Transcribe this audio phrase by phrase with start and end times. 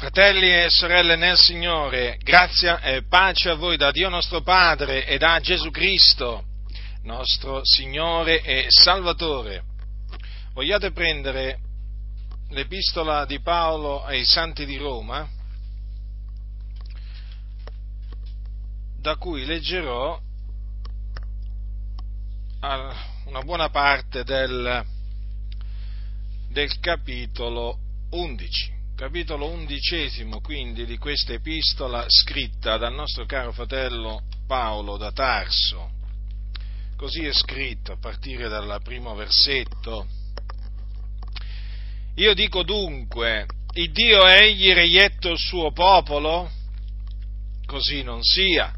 [0.00, 5.18] Fratelli e sorelle nel Signore, grazia e pace a voi da Dio nostro Padre e
[5.18, 6.42] da Gesù Cristo,
[7.02, 9.62] nostro Signore e Salvatore.
[10.54, 11.58] Vogliate prendere
[12.48, 15.28] l'epistola di Paolo ai Santi di Roma,
[18.98, 20.18] da cui leggerò
[23.26, 24.82] una buona parte del,
[26.48, 27.76] del capitolo
[28.12, 35.92] 11 capitolo undicesimo quindi di questa epistola scritta dal nostro caro fratello Paolo da Tarso.
[36.96, 40.06] Così è scritto a partire dal primo versetto.
[42.16, 46.50] Io dico dunque, il Dio egli reietto il suo popolo?
[47.64, 48.70] Così non sia,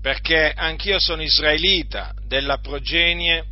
[0.00, 3.44] perché anch'io sono israelita della progenie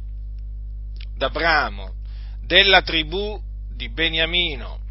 [1.16, 1.92] d'Abramo,
[2.40, 3.36] della tribù
[3.74, 4.81] di Beniamino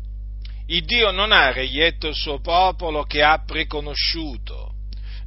[0.72, 4.70] il Dio non ha reietto il suo popolo che ha preconosciuto.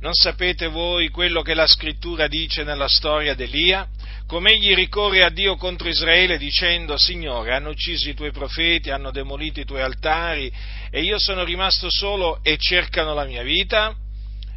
[0.00, 3.86] Non sapete voi quello che la scrittura dice nella storia d'Elia?
[4.26, 9.10] Come egli ricorre a Dio contro Israele dicendo, Signore, hanno ucciso i tuoi profeti, hanno
[9.10, 10.50] demolito i tuoi altari
[10.90, 13.94] e io sono rimasto solo e cercano la mia vita?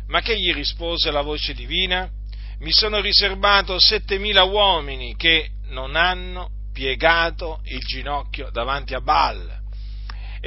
[0.08, 2.10] Ma che gli rispose la voce divina?
[2.60, 9.57] Mi sono riservato settemila uomini che non hanno piegato il ginocchio davanti a Baal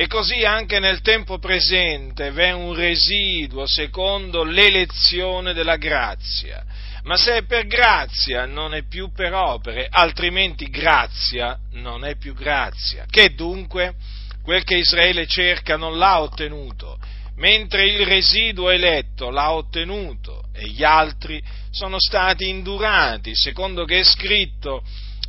[0.01, 6.65] e così anche nel tempo presente v'è un residuo secondo l'elezione della grazia.
[7.03, 12.33] Ma se è per grazia non è più per opere, altrimenti grazia non è più
[12.33, 13.05] grazia.
[13.11, 13.97] Che dunque
[14.43, 16.99] quel che Israele cerca non l'ha ottenuto,
[17.37, 24.05] mentre il residuo eletto l'ha ottenuto e gli altri sono stati indurati, secondo che è
[24.05, 24.83] scritto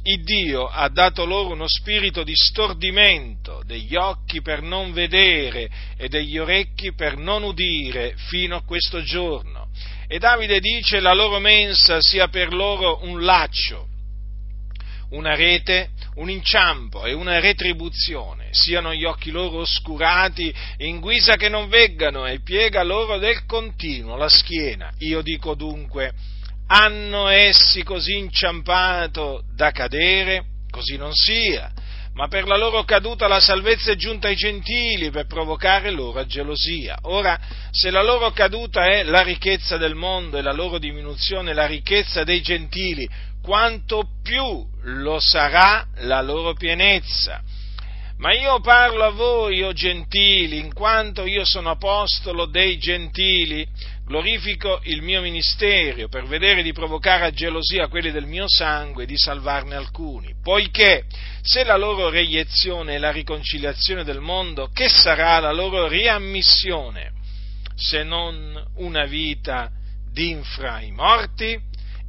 [0.04, 6.08] il Dio ha dato loro uno spirito di stordimento degli occhi per non vedere e
[6.08, 9.70] degli orecchi per non udire fino a questo giorno.
[10.08, 13.88] E Davide dice la loro mensa sia per loro un laccio,
[15.12, 21.48] una rete, un inciampo e una retribuzione, siano gli occhi loro oscurati in guisa che
[21.48, 24.92] non veggano e piega loro del continuo la schiena.
[25.00, 26.12] Io dico dunque,
[26.74, 30.46] hanno essi così inciampato da cadere?
[30.70, 31.70] Così non sia,
[32.14, 36.26] ma per la loro caduta la salvezza è giunta ai gentili per provocare loro a
[36.26, 36.98] gelosia.
[37.04, 37.38] Ora,
[37.72, 42.24] se la loro caduta è la ricchezza del mondo e la loro diminuzione la ricchezza
[42.24, 43.06] dei gentili,
[43.44, 47.42] quanto più lo sarà la loro pienezza.
[48.20, 53.68] Ma io parlo a voi, o gentili, in quanto io sono apostolo dei gentili,
[54.12, 59.06] glorifico il mio ministero per vedere di provocare a gelosia quelli del mio sangue e
[59.06, 61.06] di salvarne alcuni, poiché
[61.42, 67.14] se la loro reiezione è la riconciliazione del mondo, che sarà la loro riammissione
[67.74, 69.72] se non una vita
[70.12, 71.58] d'infra i morti?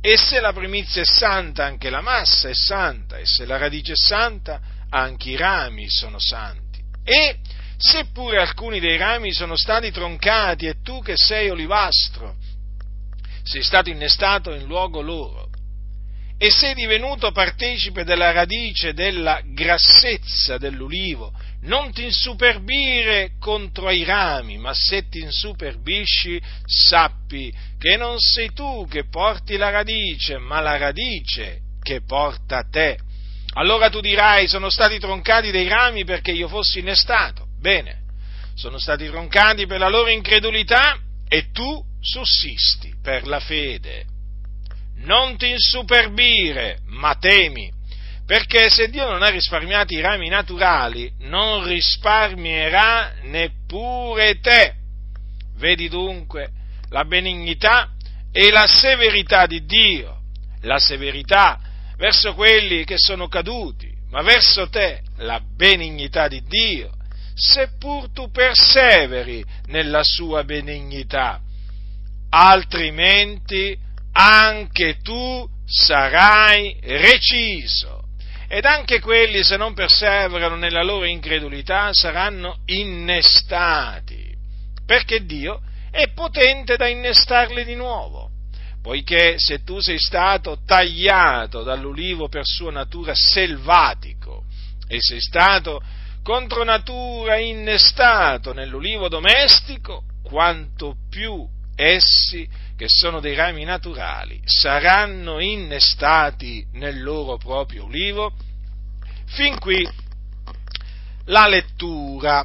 [0.00, 3.92] E se la primizia è santa, anche la massa è santa, e se la radice
[3.92, 6.80] è santa, anche i rami sono santi.
[7.04, 7.38] E
[7.82, 12.36] seppure alcuni dei rami sono stati troncati e tu che sei olivastro,
[13.42, 15.48] sei stato innestato in luogo loro
[16.38, 21.32] e sei divenuto partecipe della radice della grassezza dell'ulivo,
[21.62, 28.86] non ti insuperbire contro i rami, ma se ti insuperbisci, sappi che non sei tu
[28.88, 32.98] che porti la radice, ma la radice che porta te.
[33.54, 37.41] Allora tu dirai, sono stati troncati dei rami perché io fossi innestato.
[37.62, 38.00] Bene,
[38.56, 44.04] sono stati troncati per la loro incredulità e tu sussisti per la fede.
[44.96, 47.70] Non ti insuperbire, ma temi,
[48.26, 54.74] perché se Dio non ha risparmiato i rami naturali, non risparmierà neppure te.
[55.58, 56.48] Vedi dunque
[56.88, 57.92] la benignità
[58.32, 60.22] e la severità di Dio,
[60.62, 61.60] la severità
[61.96, 66.96] verso quelli che sono caduti, ma verso te la benignità di Dio
[67.34, 71.40] seppur tu perseveri nella sua benignità,
[72.30, 73.76] altrimenti
[74.12, 78.00] anche tu sarai reciso.
[78.48, 84.34] Ed anche quelli, se non perseverano nella loro incredulità, saranno innestati,
[84.84, 88.30] perché Dio è potente da innestarli di nuovo.
[88.82, 94.44] Poiché se tu sei stato tagliato dall'ulivo per sua natura selvatico
[94.88, 95.80] e sei stato
[96.22, 106.66] contro natura innestato nell'ulivo domestico, quanto più essi, che sono dei rami naturali, saranno innestati
[106.72, 108.32] nel loro proprio ulivo.
[109.26, 109.88] Fin qui
[111.26, 112.44] la lettura.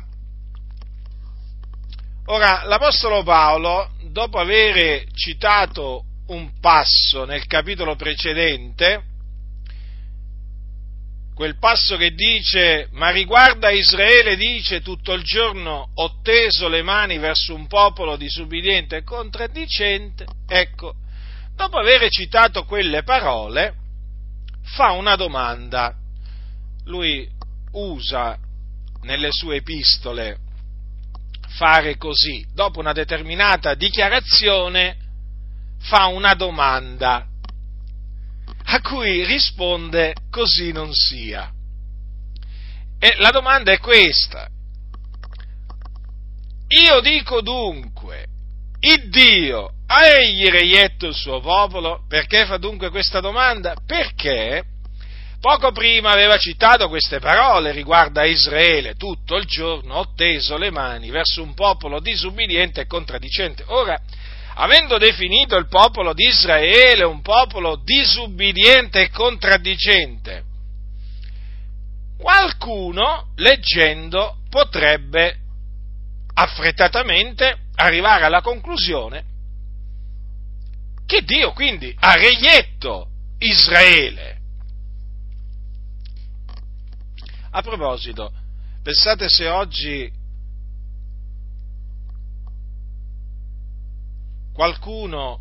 [2.26, 9.04] Ora, l'Apostolo Paolo, dopo aver citato un passo nel capitolo precedente,
[11.38, 17.20] quel passo che dice, ma riguarda Israele dice, tutto il giorno ho teso le mani
[17.20, 20.96] verso un popolo disubbidiente e contraddicente, ecco,
[21.56, 23.76] dopo aver citato quelle parole,
[24.64, 25.94] fa una domanda.
[26.86, 27.30] Lui
[27.74, 28.36] usa
[29.04, 30.40] nelle sue epistole
[31.50, 34.98] fare così, dopo una determinata dichiarazione
[35.82, 37.28] fa una domanda
[38.70, 41.52] a cui risponde così non sia.
[43.00, 44.50] E la domanda è questa.
[46.70, 48.26] Io dico dunque,
[48.82, 52.04] il Dio ha egli reietto il suo popolo?
[52.10, 53.76] Perché fa dunque questa domanda?
[53.86, 54.64] Perché
[55.40, 60.72] poco prima aveva citato queste parole riguardo a Israele, tutto il giorno ho teso le
[60.72, 63.64] mani verso un popolo disubbidiente e contraddicente.
[63.68, 63.98] Ora,
[64.60, 70.44] avendo definito il popolo di Israele un popolo disubbidiente e contraddicente,
[72.18, 75.40] qualcuno, leggendo, potrebbe
[76.34, 79.26] affrettatamente arrivare alla conclusione
[81.06, 84.36] che Dio quindi ha reietto Israele.
[87.52, 88.32] A proposito,
[88.82, 90.12] pensate se oggi
[94.58, 95.40] qualcuno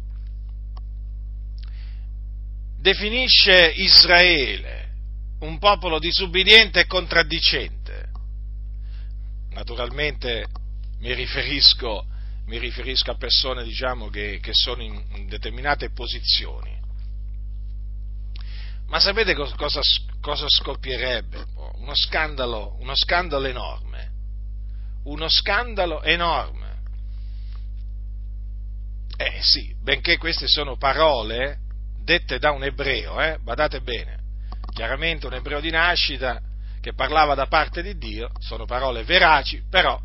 [2.78, 4.92] definisce Israele
[5.38, 8.10] un popolo disubbidiente e contraddicente.
[9.52, 10.44] Naturalmente
[10.98, 12.04] mi riferisco,
[12.44, 16.78] mi riferisco a persone diciamo, che, che, sono in, in, determinate posizioni.
[18.88, 19.80] Ma sapete cosa,
[20.20, 21.42] cosa scoppierebbe?
[21.76, 24.12] Uno scandalo, uno scandalo enorme.
[25.04, 26.65] Uno scandalo enorme
[29.16, 31.58] eh sì, benché queste sono parole
[32.02, 34.18] dette da un ebreo, eh, badate bene,
[34.72, 36.40] chiaramente un ebreo di nascita
[36.80, 40.00] che parlava da parte di Dio, sono parole veraci, però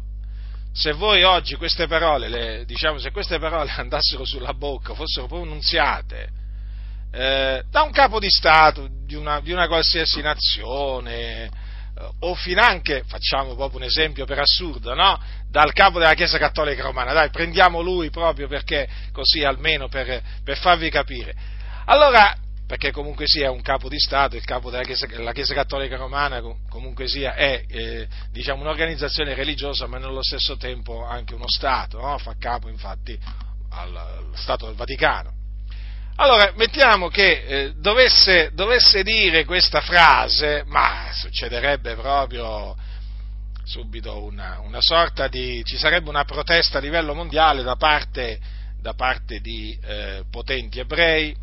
[0.74, 6.40] se voi oggi queste parole, le, diciamo, se queste parole andassero sulla bocca, fossero pronunziate
[7.12, 11.50] eh, da un capo di Stato di una, di una qualsiasi nazione,
[12.20, 15.20] o finanche, facciamo proprio un esempio per assurdo, no?
[15.50, 20.58] dal capo della Chiesa Cattolica Romana, dai, prendiamo lui proprio perché così almeno per, per
[20.58, 21.36] farvi capire.
[21.86, 26.42] Allora, perché comunque sia un capo di Stato, il capo della Chiesa, Chiesa Cattolica Romana
[26.70, 32.18] comunque sia è eh, diciamo, un'organizzazione religiosa ma nello stesso tempo anche uno Stato, no?
[32.18, 33.20] fa capo infatti
[33.72, 35.41] al, al Stato del Vaticano.
[36.16, 42.76] Allora, mettiamo che eh, dovesse, dovesse, dire questa frase, ma succederebbe proprio
[43.64, 45.64] subito una, una, sorta di...
[45.64, 48.40] ci sarebbe una protesta a livello mondiale da parte,
[48.80, 51.36] da parte di eh, potenti ebrei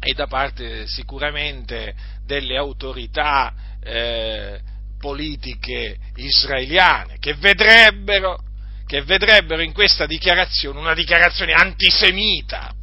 [0.00, 1.94] e da parte sicuramente
[2.24, 3.52] delle autorità
[3.82, 4.60] eh,
[4.98, 8.38] politiche israeliane che vedrebbero,
[8.86, 12.74] che vedrebbero in questa dichiarazione una dichiarazione antisemita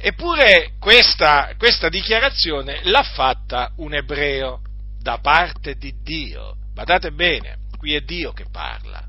[0.00, 4.60] Eppure questa, questa dichiarazione l'ha fatta un ebreo
[5.00, 6.56] da parte di Dio.
[6.72, 9.04] Badate bene, qui è Dio che parla.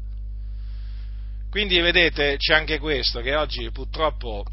[1.52, 4.46] Quindi vedete c'è anche questo che oggi purtroppo,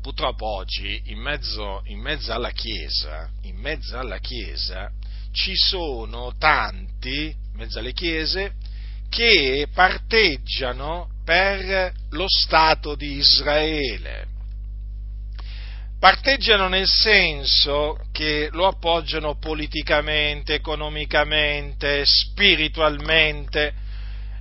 [0.00, 4.90] purtroppo oggi in mezzo, in mezzo, alla Chiesa, in mezzo alla Chiesa
[5.30, 8.54] ci sono tanti, in mezzo alle Chiese,
[9.08, 14.30] che parteggiano per lo Stato di Israele
[16.02, 23.72] parteggiano nel senso che lo appoggiano politicamente, economicamente, spiritualmente,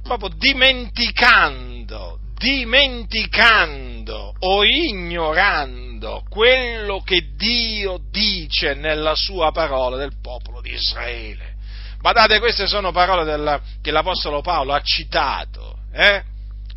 [0.01, 10.71] proprio dimenticando, dimenticando o ignorando quello che Dio dice nella sua parola del popolo di
[10.71, 11.57] Israele.
[11.99, 16.23] Badate, queste sono parole della, che l'Apostolo Paolo ha citato, eh?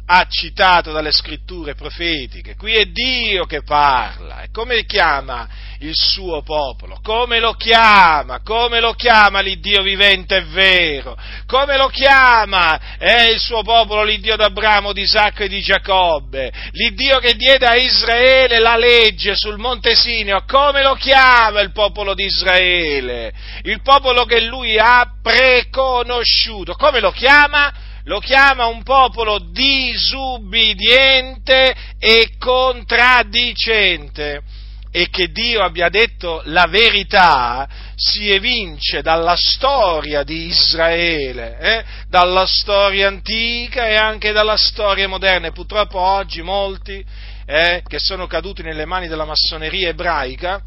[0.07, 2.57] Ha citato dalle scritture profetiche.
[2.57, 4.43] Qui è Dio che parla.
[4.43, 5.49] E come chiama
[5.81, 6.99] il suo popolo?
[7.03, 8.41] Come lo chiama?
[8.43, 11.17] Come lo chiama l'Iddio vivente e vero?
[11.47, 16.53] Come lo chiama eh, il suo popolo, l'Iddio d'Abramo, di Isacco e di Giacobbe?
[16.73, 20.45] L'Iddio che diede a Israele la legge sul Monte Sinio?
[20.47, 23.33] Come lo chiama il popolo di Israele?
[23.63, 26.75] Il popolo che lui ha preconosciuto.
[26.75, 27.84] Come lo chiama?
[28.05, 34.43] Lo chiama un popolo disubbidiente e contraddicente.
[34.97, 41.85] e che Dio abbia detto la verità si evince dalla storia di Israele, eh?
[42.09, 45.49] dalla storia antica e anche dalla storia moderna.
[45.49, 47.05] E purtroppo oggi molti
[47.45, 50.63] eh, che sono caduti nelle mani della massoneria ebraica,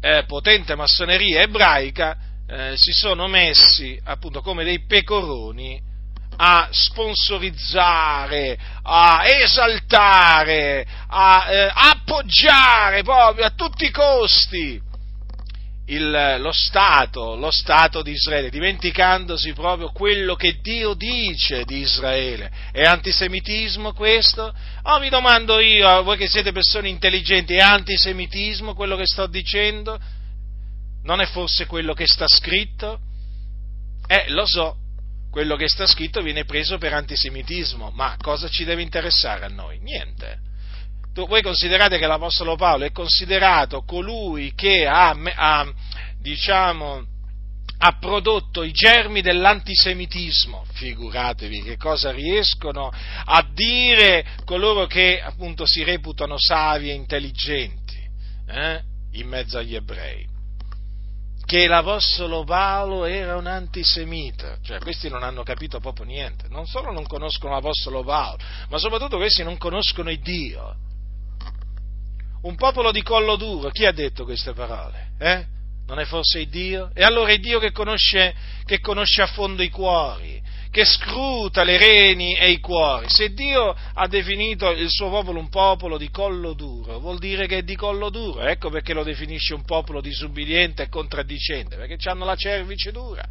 [0.00, 2.16] eh, potente massoneria ebraica,
[2.48, 5.92] eh, si sono messi appunto come dei pecoroni
[6.36, 14.92] a sponsorizzare, a esaltare, a eh, appoggiare proprio a tutti i costi
[15.86, 22.50] il, lo, Stato, lo Stato di Israele, dimenticandosi proprio quello che Dio dice di Israele.
[22.72, 24.54] È antisemitismo questo?
[24.82, 29.98] Oh, mi domando io, voi che siete persone intelligenti, è antisemitismo quello che sto dicendo?
[31.02, 32.98] Non è forse quello che sta scritto?
[34.06, 34.76] Eh, lo so,
[35.34, 39.80] quello che sta scritto viene preso per antisemitismo, ma cosa ci deve interessare a noi?
[39.80, 40.38] Niente.
[41.12, 45.72] Voi considerate che l'Apostolo Paolo è considerato colui che ha, ha,
[46.20, 47.04] diciamo,
[47.78, 50.66] ha prodotto i germi dell'antisemitismo.
[50.72, 57.98] Figuratevi che cosa riescono a dire coloro che appunto si reputano savi e intelligenti
[58.50, 58.80] eh,
[59.14, 60.33] in mezzo agli ebrei
[61.44, 66.90] che l'Apostolo Paolo era un antisemita, cioè questi non hanno capito proprio niente, non solo
[66.90, 70.76] non conoscono l'Apostolo Paolo, ma soprattutto questi non conoscono il Dio.
[72.42, 75.12] Un popolo di collo duro, chi ha detto queste parole?
[75.18, 75.46] Eh?
[75.86, 76.90] Non è forse il Dio?
[76.94, 78.34] E allora è Dio che conosce,
[78.64, 80.42] che conosce a fondo i cuori,
[80.74, 83.08] che scruta le reni e i cuori.
[83.08, 87.58] Se Dio ha definito il suo popolo un popolo di collo duro, vuol dire che
[87.58, 88.40] è di collo duro.
[88.40, 93.24] Ecco perché lo definisce un popolo disubbidiente e contraddicente, perché hanno la cervice dura.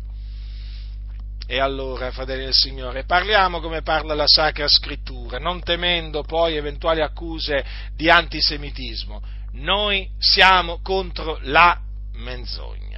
[1.46, 7.02] E allora, fratelli del Signore, parliamo come parla la Sacra Scrittura, non temendo poi eventuali
[7.02, 9.22] accuse di antisemitismo.
[9.56, 11.78] Noi siamo contro la
[12.14, 12.93] menzogna.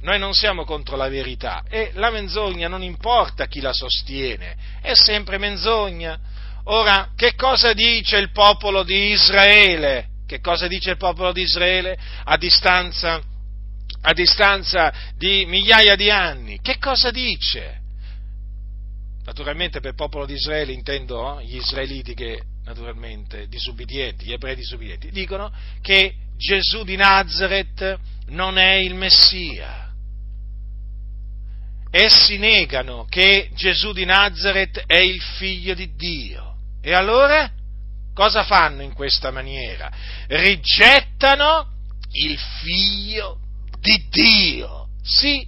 [0.00, 4.94] Noi non siamo contro la verità e la menzogna non importa chi la sostiene, è
[4.94, 6.18] sempre menzogna.
[6.64, 10.06] Ora, che cosa dice il popolo di Israele?
[10.26, 13.20] Che cosa dice il popolo di Israele a distanza,
[14.02, 16.60] a distanza di migliaia di anni?
[16.60, 17.80] Che cosa dice?
[19.24, 25.52] Naturalmente per popolo di Israele intendo gli israeliti che naturalmente disubbidienti, gli ebrei disubbidienti, dicono
[25.80, 29.87] che Gesù di Nazareth non è il Messia
[31.90, 36.56] essi negano che Gesù di Nazareth è il figlio di Dio.
[36.82, 37.50] E allora
[38.14, 39.90] cosa fanno in questa maniera?
[40.26, 41.66] Rigettano
[42.12, 43.38] il figlio
[43.80, 44.88] di Dio.
[45.02, 45.46] Sì,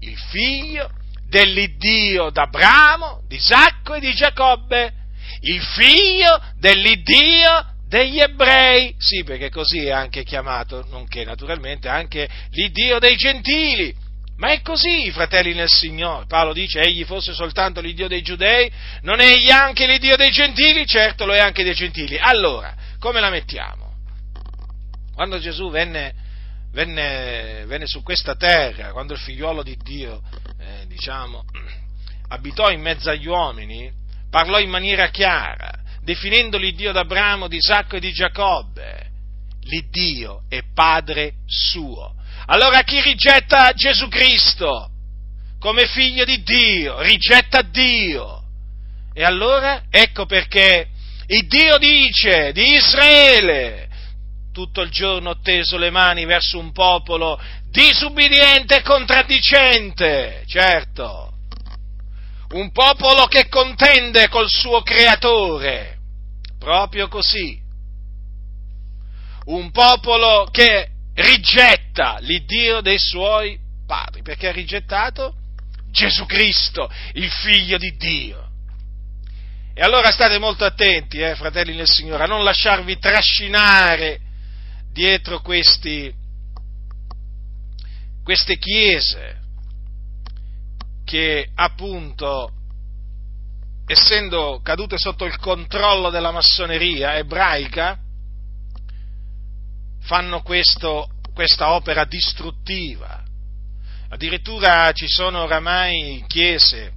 [0.00, 0.90] il figlio
[1.28, 4.92] dell'Iddio d'Abramo, di Isacco e di Giacobbe,
[5.40, 12.98] il figlio dell'Iddio degli ebrei, sì perché così è anche chiamato, nonché naturalmente anche l'Iddio
[12.98, 13.94] dei gentili,
[14.36, 16.26] ma è così, fratelli nel Signore.
[16.26, 18.70] Paolo dice, egli fosse soltanto l'Iddio dei giudei,
[19.02, 20.84] non è egli anche l'Iddio dei gentili?
[20.86, 22.18] Certo, lo è anche dei gentili.
[22.18, 23.92] Allora, come la mettiamo?
[25.14, 26.14] Quando Gesù venne,
[26.72, 30.22] venne, venne su questa terra, quando il figliuolo di Dio,
[30.58, 31.44] eh, diciamo,
[32.30, 33.92] abitò in mezzo agli uomini,
[34.30, 35.72] parlò in maniera chiara,
[36.02, 39.12] definendo l'Iddio d'Abramo, di Isacco e di Giacobbe.
[39.66, 42.13] L'Iddio è Padre suo
[42.46, 44.90] allora chi rigetta Gesù Cristo
[45.64, 48.42] come figlio di Dio, rigetta Dio.
[49.14, 50.88] E allora ecco perché
[51.28, 53.88] il Dio dice di Israele,
[54.52, 61.32] tutto il giorno ho teso le mani verso un popolo disubbidiente e contraddicente, certo,
[62.50, 65.96] un popolo che contende col suo creatore,
[66.58, 67.58] proprio così,
[69.46, 75.34] un popolo che rigetta l'Iddio dei suoi padri, perché ha rigettato
[75.90, 78.48] Gesù Cristo, il figlio di Dio.
[79.74, 84.20] E allora state molto attenti, eh, fratelli nel Signore, a non lasciarvi trascinare
[84.92, 86.12] dietro questi,
[88.22, 89.42] queste chiese
[91.04, 92.50] che appunto,
[93.86, 97.98] essendo cadute sotto il controllo della massoneria ebraica,
[100.04, 103.22] fanno questo, questa opera distruttiva.
[104.08, 106.92] Addirittura ci sono oramai chiese,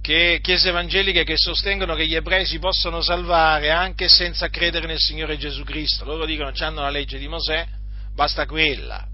[0.00, 4.98] che, chiese evangeliche che sostengono che gli ebrei si possono salvare anche senza credere nel
[4.98, 6.04] Signore Gesù Cristo.
[6.04, 7.66] Loro dicono che hanno la legge di Mosè,
[8.14, 9.06] basta quella.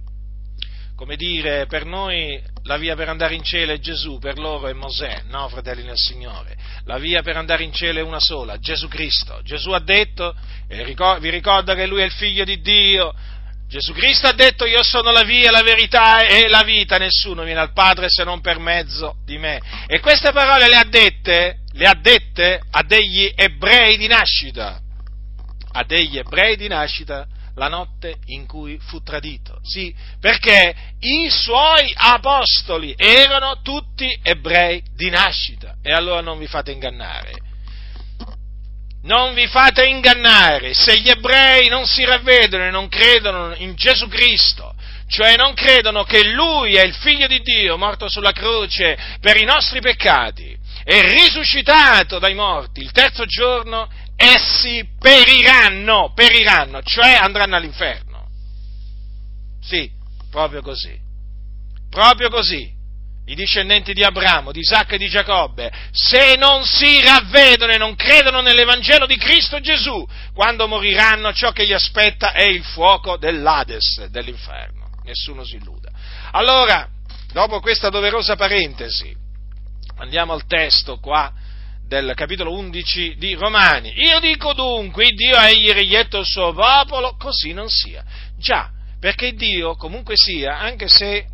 [0.96, 4.72] Come dire, per noi la via per andare in cielo è Gesù, per loro è
[4.72, 6.56] Mosè, no, fratelli nel Signore.
[6.84, 9.40] La via per andare in cielo è una sola, Gesù Cristo.
[9.42, 10.34] Gesù ha detto,
[10.68, 13.14] vi ricorda che Lui è il figlio di Dio,
[13.66, 17.60] Gesù Cristo ha detto io sono la via, la verità e la vita, nessuno viene
[17.60, 19.60] al Padre se non per mezzo di me.
[19.86, 24.80] E queste parole le ha dette, le ha dette a degli ebrei di nascita,
[25.72, 27.26] a degli ebrei di nascita
[27.60, 29.60] la notte in cui fu tradito.
[29.62, 35.76] Sì, perché i suoi apostoli erano tutti ebrei di nascita.
[35.82, 37.48] E allora non vi fate ingannare
[39.02, 44.08] non vi fate ingannare, se gli ebrei non si ravvedono e non credono in Gesù
[44.08, 44.74] Cristo,
[45.08, 49.44] cioè non credono che Lui è il Figlio di Dio morto sulla croce per i
[49.44, 53.88] nostri peccati e risuscitato dai morti il terzo giorno,
[54.20, 58.28] essi periranno, periranno, cioè andranno all'inferno.
[59.62, 59.90] Sì,
[60.30, 60.98] proprio così,
[61.88, 62.78] proprio così
[63.26, 67.94] i discendenti di Abramo, di Isacco e di Giacobbe, se non si ravvedono e non
[67.94, 74.06] credono nell'Evangelo di Cristo Gesù, quando moriranno ciò che gli aspetta è il fuoco dell'Ades,
[74.06, 74.90] dell'inferno.
[75.04, 75.90] Nessuno si illuda.
[76.32, 76.88] Allora,
[77.32, 79.14] dopo questa doverosa parentesi,
[79.98, 81.32] andiamo al testo qua
[81.90, 83.92] del capitolo 11 di Romani.
[83.96, 88.04] Io dico dunque, Dio ha egli riglietto il suo popolo, così non sia.
[88.38, 88.70] Già,
[89.00, 91.26] perché Dio comunque sia, anche se,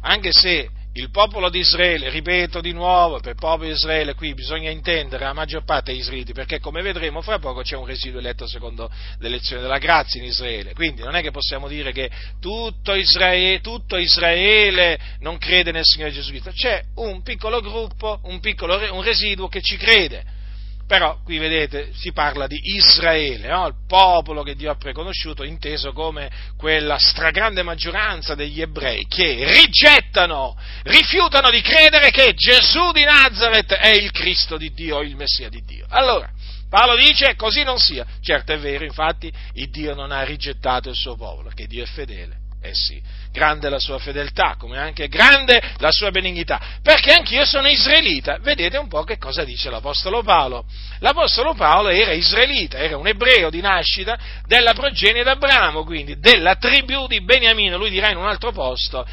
[0.00, 4.32] anche se il popolo di Israele, ripeto di nuovo, per il popolo di Israele qui
[4.32, 8.20] bisogna intendere la maggior parte degli israeliti, perché come vedremo fra poco c'è un residuo
[8.20, 12.10] eletto secondo l'elezione della grazia in Israele, quindi non è che possiamo dire che
[12.40, 18.38] tutto Israele, tutto Israele non crede nel Signore Gesù Cristo, c'è un piccolo gruppo, un,
[18.38, 20.42] piccolo, un residuo che ci crede,
[20.86, 23.66] però qui vedete si parla di Israele, no?
[23.66, 30.56] il popolo che Dio ha preconosciuto, inteso come quella stragrande maggioranza degli ebrei che rigettano,
[30.82, 35.62] rifiutano di credere che Gesù di Nazareth è il Cristo di Dio, il Messia di
[35.64, 35.86] Dio.
[35.88, 36.30] Allora,
[36.68, 38.04] Paolo dice così non sia.
[38.20, 41.86] Certo è vero, infatti, il Dio non ha rigettato il suo popolo, che Dio è
[41.86, 42.98] fedele eh sì,
[43.30, 48.38] grande la sua fedeltà, come anche grande la sua benignità, perché anch'io sono israelita.
[48.40, 50.64] Vedete un po' che cosa dice l'Apostolo Paolo.
[51.00, 57.06] L'Apostolo Paolo era israelita, era un ebreo di nascita della progenie d'Abramo, quindi della tribù
[57.06, 57.76] di Beniamino.
[57.76, 59.06] Lui dirà in un altro posto,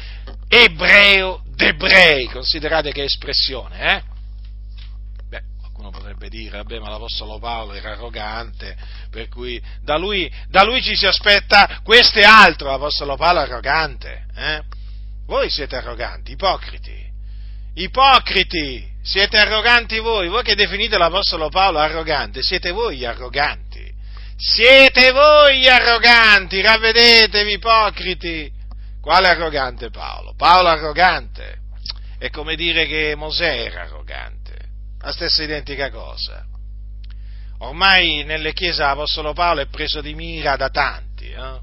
[0.48, 4.11] ebreo d'ebrei, considerate che espressione, eh?
[5.72, 8.76] Qualcuno potrebbe dire, vabbè, ma l'Apostolo Paolo era arrogante,
[9.10, 13.42] per cui da lui, da lui ci si aspetta questo e altro, l'Apostolo Paolo è
[13.44, 14.26] arrogante.
[14.36, 14.62] Eh?
[15.26, 17.10] Voi siete arroganti, ipocriti,
[17.74, 23.90] ipocriti, siete arroganti voi, voi che definite l'Apostolo Paolo arrogante, siete voi gli arroganti,
[24.36, 28.60] siete voi gli arroganti, ravvedetevi ipocriti.
[29.00, 30.32] Quale arrogante Paolo?
[30.36, 31.58] Paolo arrogante.
[32.18, 34.41] È come dire che Mosè era arrogante
[35.02, 36.46] la stessa identica cosa.
[37.58, 41.60] Ormai nelle chiese l'Apostolo Paolo è preso di mira da tanti, eh?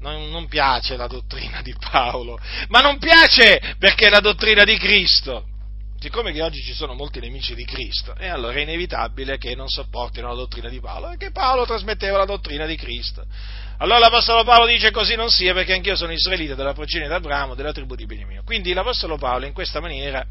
[0.00, 4.76] non, non piace la dottrina di Paolo, ma non piace perché è la dottrina di
[4.76, 5.44] Cristo.
[6.00, 9.68] Siccome che oggi ci sono molti nemici di Cristo, e allora è inevitabile che non
[9.68, 13.24] sopportino la dottrina di Paolo, perché Paolo trasmetteva la dottrina di Cristo.
[13.78, 17.72] Allora l'Apostolo Paolo dice così non sia perché anch'io sono israelita della progenie d'Abramo, della
[17.72, 18.42] tribù di Beniamino.
[18.44, 20.24] Quindi l'Apostolo Paolo in questa maniera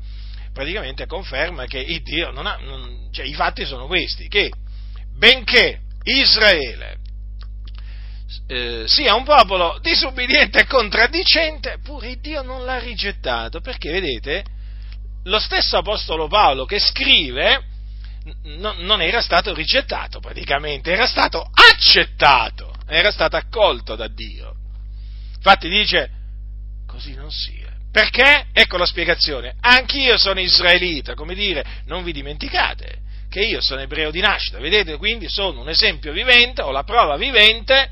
[0.58, 4.52] praticamente conferma che Dio non ha, non, cioè, i fatti sono questi, che
[5.16, 6.98] benché Israele
[8.48, 14.44] eh, sia un popolo disubbidiente e contraddicente, pure Dio non l'ha rigettato, perché vedete,
[15.26, 17.64] lo stesso Apostolo Paolo che scrive
[18.46, 24.56] n- non era stato rigettato praticamente, era stato accettato, era stato accolto da Dio.
[25.36, 26.10] Infatti dice,
[26.88, 27.57] così non sia
[27.98, 28.46] perché?
[28.54, 29.56] Ecco la spiegazione.
[29.60, 34.98] Anch'io sono israelita, come dire, non vi dimenticate che io sono ebreo di nascita, vedete?
[34.98, 37.90] Quindi sono un esempio vivente, o la prova vivente,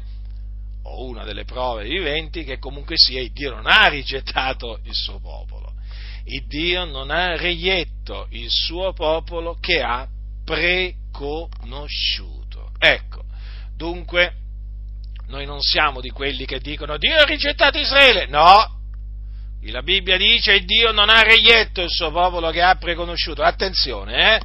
[0.83, 5.19] o una delle prove viventi, che comunque sia, il Dio non ha rigettato il suo
[5.19, 5.73] popolo.
[6.25, 10.07] Il Dio non ha reietto il suo popolo che ha
[10.45, 12.73] preconosciuto.
[12.77, 13.23] Ecco,
[13.75, 14.33] dunque,
[15.29, 18.27] noi non siamo di quelli che dicono Dio ha rigettato Israele.
[18.27, 18.83] No,
[19.71, 23.41] la Bibbia dice che Dio non ha reietto il suo popolo che ha preconosciuto.
[23.41, 24.39] Attenzione, eh?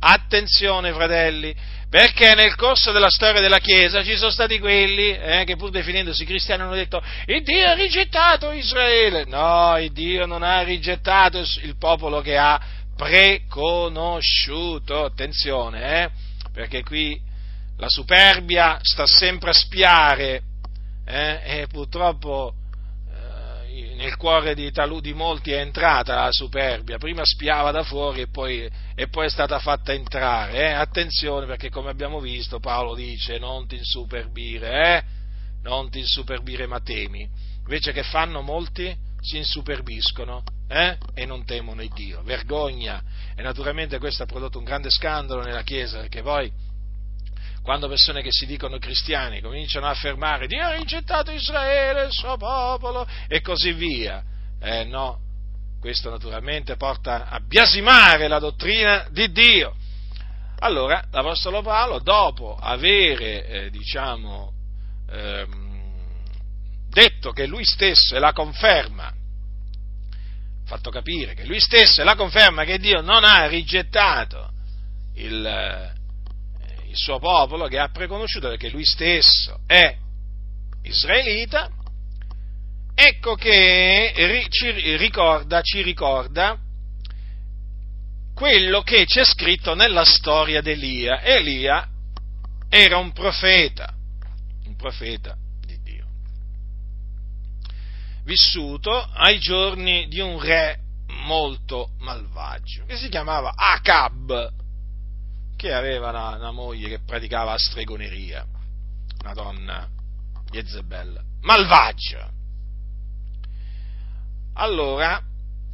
[0.00, 1.54] Attenzione, fratelli,
[1.88, 6.24] perché nel corso della storia della Chiesa ci sono stati quelli eh, che pur definendosi
[6.24, 9.24] cristiani hanno detto il Dio ha rigettato Israele.
[9.26, 12.60] No, il Dio non ha rigettato il popolo che ha
[12.96, 15.04] preconosciuto.
[15.04, 16.10] Attenzione, eh?
[16.52, 17.18] Perché qui
[17.78, 20.42] la superbia sta sempre a spiare
[21.06, 21.40] eh?
[21.44, 22.54] e purtroppo
[23.96, 28.28] nel cuore di, talu, di, molti è entrata la superbia, prima spiava da fuori e
[28.28, 30.58] poi, e poi è stata fatta entrare.
[30.58, 30.72] Eh?
[30.72, 35.02] Attenzione perché come abbiamo visto Paolo dice non ti insuperbire, eh?
[35.62, 37.28] non ti insuperbire ma temi.
[37.58, 38.94] Invece che fanno molti?
[39.20, 40.98] Si insuperbiscono eh?
[41.14, 42.22] e non temono il Dio.
[42.22, 43.02] Vergogna.
[43.34, 46.52] E naturalmente questo ha prodotto un grande scandalo nella Chiesa perché poi
[47.64, 52.36] quando persone che si dicono cristiani cominciano a affermare Dio ha rigettato Israele, il suo
[52.36, 54.22] popolo e così via.
[54.60, 55.18] Eh no,
[55.80, 59.74] questo naturalmente porta a biasimare la dottrina di Dio.
[60.58, 64.52] Allora, l'Apostolo Paolo, dopo avere, eh, diciamo,
[65.10, 65.80] ehm,
[66.90, 69.10] detto che lui stesso è la conferma,
[70.66, 74.50] fatto capire che lui stesso è la conferma che Dio non ha rigettato
[75.14, 75.93] il,
[76.94, 79.96] il suo popolo che ha preconosciuto perché lui stesso è
[80.82, 81.68] israelita,
[82.94, 86.56] ecco che ci ricorda, ci ricorda
[88.32, 91.20] quello che c'è scritto nella storia di Elia.
[91.22, 91.88] Elia
[92.68, 93.92] era un profeta,
[94.66, 96.06] un profeta di Dio,
[98.24, 100.78] vissuto ai giorni di un re
[101.24, 104.62] molto malvagio, che si chiamava Acab,
[105.64, 108.44] che aveva una, una moglie che praticava stregoneria,
[109.22, 109.88] una donna
[110.50, 112.30] Jezebel, malvagia.
[114.56, 115.22] Allora,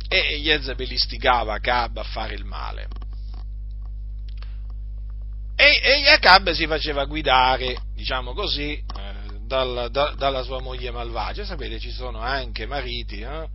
[0.08, 2.86] e Jezebel istigava Acab a fare il male.
[5.56, 11.44] E, e Acab si faceva guidare, diciamo così, eh, dal, da, dalla sua moglie malvagia.
[11.44, 13.48] Sapete, ci sono anche mariti, eh?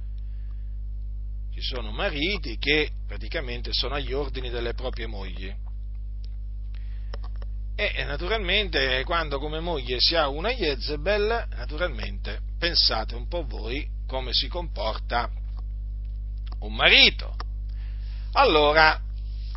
[1.53, 5.63] ci sono mariti che praticamente sono agli ordini delle proprie mogli.
[7.77, 14.31] E naturalmente quando come moglie si ha una Jezebel, naturalmente pensate un po' voi come
[14.31, 15.29] si comporta
[16.59, 17.35] un marito.
[18.31, 19.01] Allora,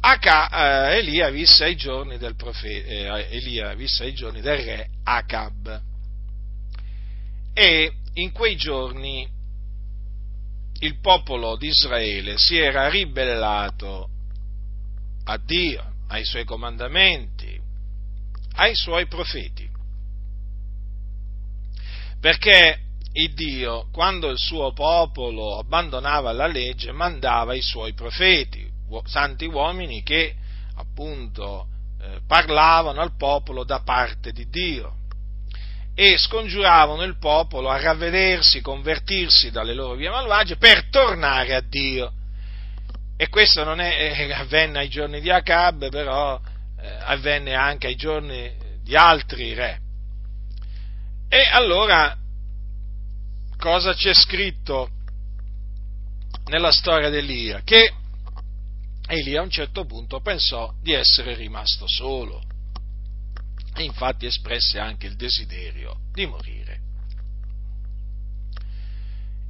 [0.00, 4.88] Aca, eh, Elia visse ai giorni del profeta, eh, Elia visse ai giorni del re
[5.04, 5.82] Acab.
[7.52, 9.28] E in quei giorni
[10.80, 14.08] il popolo di Israele si era ribellato
[15.24, 17.37] a Dio, ai suoi comandamenti,
[18.58, 19.68] ai suoi profeti.
[22.20, 22.78] Perché
[23.12, 28.68] il Dio, quando il suo popolo abbandonava la legge, mandava i suoi profeti,
[29.04, 30.34] santi uomini che
[30.76, 31.66] appunto
[32.00, 34.94] eh, parlavano al popolo da parte di Dio
[35.94, 42.12] e scongiuravano il popolo a ravvedersi, convertirsi dalle loro vie malvagie per tornare a Dio.
[43.16, 46.40] E questo non è, eh, avvenne ai giorni di Acab, però
[46.80, 49.80] avvenne anche ai giorni di altri re.
[51.28, 52.16] E allora
[53.58, 54.90] cosa c'è scritto
[56.46, 57.60] nella storia di Elia?
[57.62, 57.92] Che
[59.08, 62.42] Elia a un certo punto pensò di essere rimasto solo
[63.74, 66.57] e infatti espresse anche il desiderio di morire.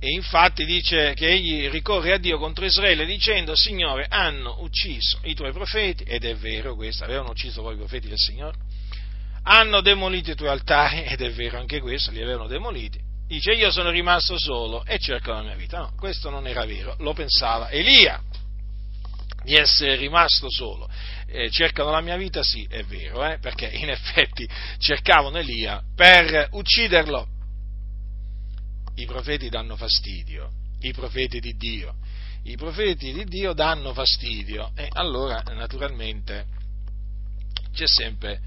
[0.00, 5.34] E infatti dice che egli ricorre a Dio contro Israele dicendo, Signore, hanno ucciso i
[5.34, 8.56] tuoi profeti, ed è vero questo, avevano ucciso poi i profeti del Signore,
[9.42, 13.00] hanno demolito i tuoi altari, ed è vero anche questo, li avevano demoliti.
[13.26, 15.78] Dice, io sono rimasto solo e cerco la mia vita.
[15.78, 18.22] No, questo non era vero, lo pensava Elia,
[19.42, 20.88] di essere rimasto solo.
[21.26, 26.50] Eh, cercano la mia vita, sì, è vero, eh, perché in effetti cercavano Elia per
[26.52, 27.36] ucciderlo
[28.98, 31.94] i profeti danno fastidio, i profeti di Dio.
[32.42, 36.46] I profeti di Dio danno fastidio e allora naturalmente
[37.72, 38.40] c'è sempre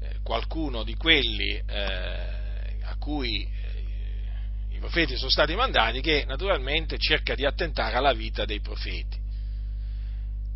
[0.00, 6.98] eh, qualcuno di quelli eh, a cui eh, i profeti sono stati mandati che naturalmente
[6.98, 9.18] cerca di attentare alla vita dei profeti.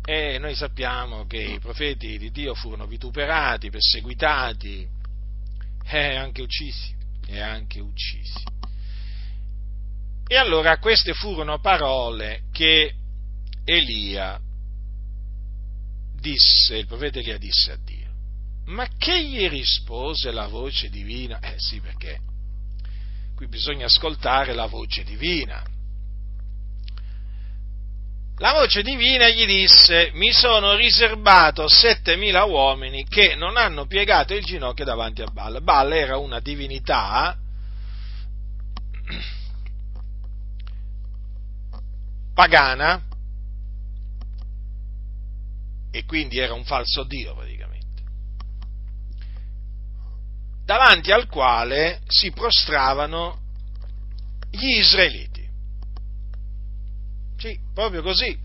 [0.05, 4.87] E noi sappiamo che i profeti di Dio furono vituperati, perseguitati
[5.85, 6.93] e anche uccisi.
[7.27, 8.52] E anche uccisi.
[10.27, 12.93] E allora queste furono parole che
[13.65, 14.39] Elia
[16.19, 18.11] disse, il profeta Elia disse a Dio.
[18.65, 21.39] Ma che gli rispose la voce divina?
[21.39, 22.19] Eh sì, perché
[23.35, 25.63] qui bisogna ascoltare la voce divina.
[28.37, 34.43] La voce divina gli disse, mi sono riservato settemila uomini che non hanno piegato il
[34.43, 35.61] ginocchio davanti a Baal.
[35.61, 37.37] Baal era una divinità
[42.33, 43.01] pagana
[45.91, 48.01] e quindi era un falso Dio praticamente,
[50.65, 53.39] davanti al quale si prostravano
[54.49, 55.47] gli israeliti.
[57.37, 58.39] Sì, proprio così.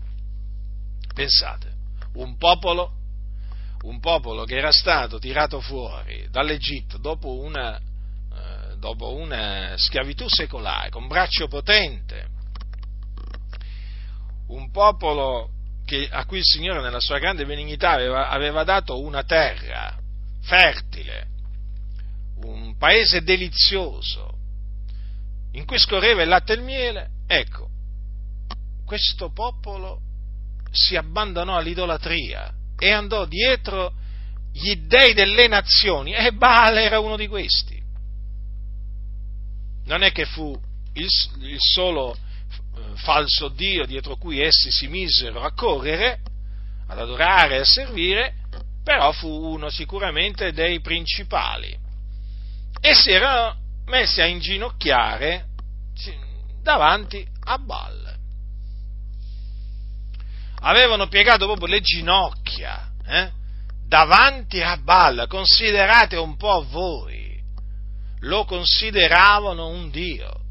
[1.13, 1.73] Pensate,
[2.13, 2.93] un popolo,
[3.83, 10.89] un popolo che era stato tirato fuori dall'Egitto dopo una, eh, dopo una schiavitù secolare,
[10.89, 12.27] con braccio potente,
[14.49, 15.51] un popolo
[15.85, 19.97] che, a cui il Signore nella sua grande benignità aveva, aveva dato una terra
[20.41, 21.27] fertile,
[22.43, 24.37] un paese delizioso,
[25.53, 27.69] in cui scorreva il latte e il miele, ecco,
[28.85, 30.01] questo popolo
[30.71, 33.93] si abbandonò all'idolatria e andò dietro
[34.51, 37.81] gli dei delle nazioni e Baale era uno di questi.
[39.85, 40.59] Non è che fu
[40.93, 41.07] il,
[41.41, 42.15] il solo
[42.95, 46.19] falso Dio dietro cui essi si misero a correre,
[46.87, 48.33] ad adorare e a servire,
[48.83, 51.77] però fu uno sicuramente dei principali.
[52.81, 55.45] E si erano messi a inginocchiare
[56.61, 58.17] davanti a Baal.
[60.61, 63.31] Avevano piegato proprio le ginocchia eh,
[63.87, 67.41] davanti a Baal, considerate un po' voi,
[68.21, 70.41] lo consideravano un Dio.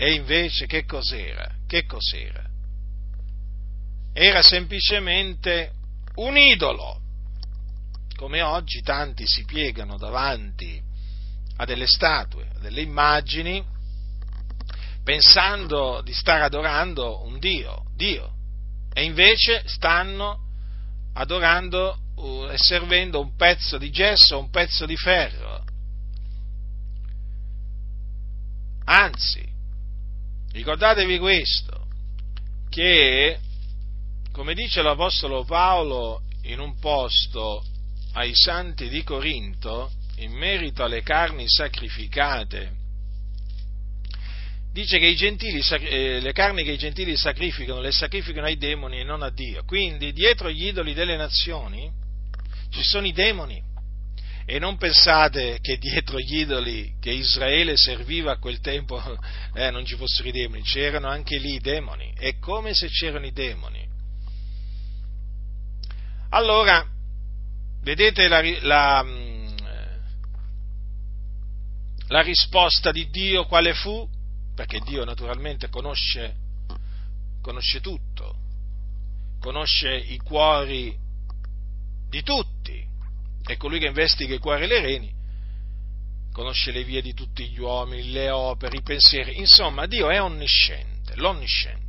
[0.00, 1.56] E invece che cos'era?
[1.66, 2.44] Che cos'era?
[4.12, 5.72] Era semplicemente
[6.14, 7.00] un idolo,
[8.14, 10.80] come oggi tanti si piegano davanti
[11.56, 13.64] a delle statue, a delle immagini,
[15.02, 18.34] pensando di stare adorando un Dio, Dio,
[18.92, 20.46] e invece stanno
[21.14, 25.64] adorando uh, e servendo un pezzo di gesso, un pezzo di ferro.
[28.84, 29.56] Anzi,
[30.52, 31.86] ricordatevi questo,
[32.68, 33.38] che,
[34.32, 37.64] come dice l'Apostolo Paolo in un posto
[38.12, 42.76] ai santi di Corinto, in merito alle carni sacrificate,
[44.72, 49.04] dice che gentili, eh, le carni che i gentili sacrificano, le sacrificano ai demoni e
[49.04, 49.64] non a Dio.
[49.64, 51.90] Quindi dietro gli idoli delle nazioni
[52.70, 53.60] ci sono i demoni.
[54.50, 58.98] E non pensate che dietro gli idoli che Israele serviva a quel tempo
[59.52, 62.14] eh, non ci fossero i demoni, c'erano anche lì i demoni.
[62.16, 63.86] È come se c'erano i demoni.
[66.30, 66.82] Allora,
[67.82, 69.48] vedete la, la, mm,
[72.06, 74.08] la risposta di Dio quale fu?
[74.54, 76.36] Perché Dio naturalmente conosce,
[77.42, 78.34] conosce tutto,
[79.40, 80.96] conosce i cuori
[82.08, 82.87] di tutti,
[83.48, 85.10] è colui che investiga i cuori e le reni,
[86.30, 91.16] conosce le vie di tutti gli uomini, le opere, i pensieri, insomma Dio è onnisciente,
[91.16, 91.86] l'onnisciente.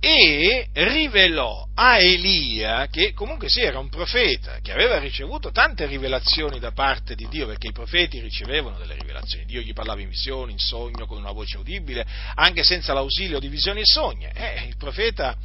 [0.00, 6.58] E rivelò a Elia, che comunque sì era un profeta, che aveva ricevuto tante rivelazioni
[6.58, 10.50] da parte di Dio, perché i profeti ricevevano delle rivelazioni, Dio gli parlava in visione,
[10.50, 14.24] in sogno, con una voce udibile, anche senza l'ausilio di visioni e sogni.
[14.24, 15.36] Eh, il profeta,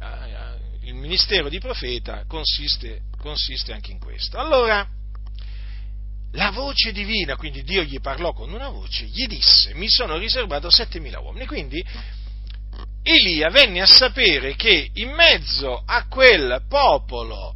[0.00, 0.55] eh,
[0.86, 4.38] il ministero di profeta consiste, consiste anche in questo.
[4.38, 4.86] Allora,
[6.32, 10.68] la voce divina, quindi Dio gli parlò con una voce, gli disse, mi sono riservato
[10.68, 11.84] 7.000 uomini, quindi
[13.02, 17.54] Elia venne a sapere che in mezzo a quel popolo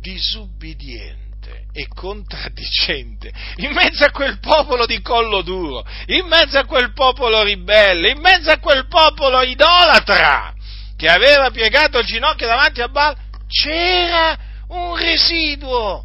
[0.00, 6.92] disubbidiente e contraddicente, in mezzo a quel popolo di collo duro, in mezzo a quel
[6.92, 10.54] popolo ribelle, in mezzo a quel popolo idolatra
[10.98, 14.36] che aveva piegato il ginocchio davanti a Baal, c'era
[14.70, 16.04] un residuo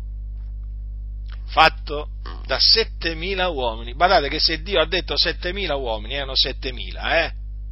[1.47, 2.09] fatto
[2.45, 3.93] da 7.000 uomini.
[3.93, 7.31] Guardate che se Dio ha detto 7.000 uomini, erano 7.000, eh?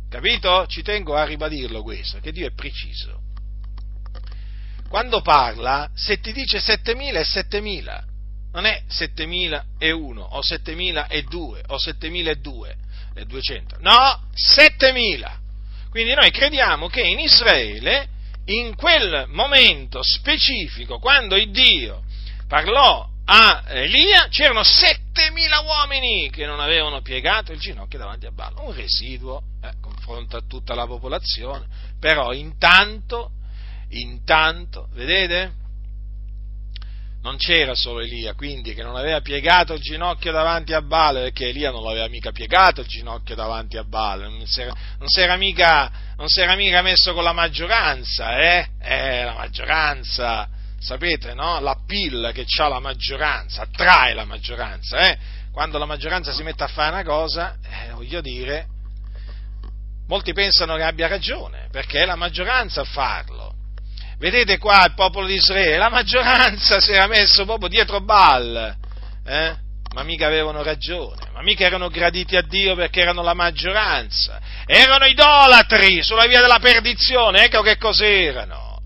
[0.09, 0.65] Capito?
[0.65, 3.21] Ci tengo a ribadirlo questo, che Dio è preciso.
[4.89, 8.03] Quando parla, se ti dice 7.000 è 7.000,
[8.53, 12.75] non è 7.001 o 7.002 o 7.002
[13.13, 15.40] e 200, no, 7.000.
[15.91, 18.07] Quindi noi crediamo che in Israele,
[18.45, 22.03] in quel momento specifico, quando il Dio
[22.47, 28.53] parlò a Elia, c'erano 7.000 uomini che non avevano piegato il ginocchio davanti a Baal,
[28.59, 31.65] un residuo eh, confronto a tutta la popolazione,
[31.99, 33.31] però intanto,
[33.89, 35.59] intanto, vedete?
[37.23, 41.49] Non c'era solo Elia, quindi che non aveva piegato il ginocchio davanti a Baal, perché
[41.49, 45.91] Elia non l'aveva mica piegato il ginocchio davanti a Baal, non si era, mica,
[46.55, 48.67] mica, messo con la maggioranza, eh?
[48.81, 51.59] Eh, la maggioranza, sapete, no?
[51.59, 55.17] La pilla che ha la maggioranza, attrae la maggioranza, eh?
[55.51, 58.65] Quando la maggioranza si mette a fare una cosa, eh, voglio dire,
[60.11, 63.50] Molti pensano che abbia ragione, perché è la maggioranza a farlo.
[64.21, 68.77] Vedete qua il popolo di Israele, la maggioranza si era messo proprio dietro Baal,
[69.25, 69.57] eh?
[69.95, 75.05] ma mica avevano ragione, ma mica erano graditi a Dio perché erano la maggioranza, erano
[75.05, 78.79] idolatri sulla via della perdizione, ecco che cos'erano.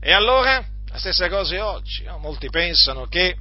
[0.00, 2.16] E allora, la stessa cosa è oggi, no?
[2.16, 3.36] molti pensano che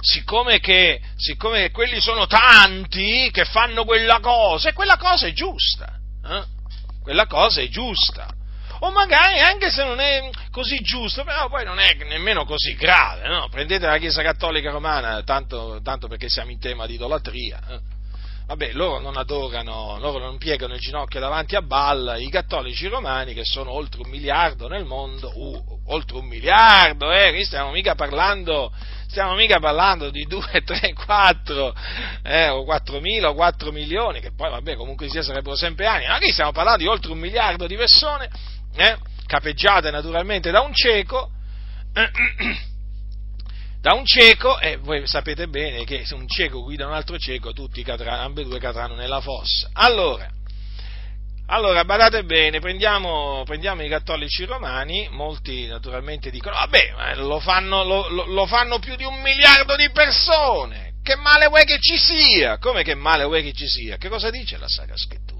[0.00, 5.96] siccome che, siccome quelli sono tanti che fanno quella cosa, e quella cosa è giusta,
[6.26, 6.42] eh?
[7.00, 8.40] quella cosa è giusta,
[8.84, 13.28] o magari anche se non è così giusto, però poi non è nemmeno così grave,
[13.28, 13.48] no?
[13.48, 18.00] Prendete la Chiesa Cattolica Romana, tanto, tanto perché siamo in tema di idolatria, eh?
[18.44, 23.34] Vabbè, loro non adorano, loro non piegano il ginocchio davanti a Balla, i cattolici romani,
[23.34, 27.94] che sono oltre un miliardo nel mondo, uh, oltre un miliardo, eh, qui stiamo mica
[27.94, 28.72] parlando,
[29.06, 31.74] stiamo mica parlando di 2, 3, 4,
[32.24, 36.08] eh, o 4 mila o 4 milioni, che poi vabbè comunque sia sarebbero sempre anni,
[36.08, 38.28] ma qui stiamo parlando di oltre un miliardo di persone,
[38.74, 41.30] eh, capeggiate naturalmente da un cieco,
[43.80, 47.52] da un cieco, e voi sapete bene che se un cieco guida un altro cieco,
[47.52, 49.70] tutti cadranno, ambedue cadranno nella fossa.
[49.72, 50.30] Allora,
[51.46, 58.08] allora badate bene, prendiamo, prendiamo, i cattolici romani, molti naturalmente dicono, vabbè, lo fanno, lo,
[58.08, 62.58] lo, fanno più di un miliardo di persone, che male vuoi che ci sia?
[62.58, 63.96] Come che male vuoi che ci sia?
[63.96, 65.31] Che cosa dice la Sacra Scrittura?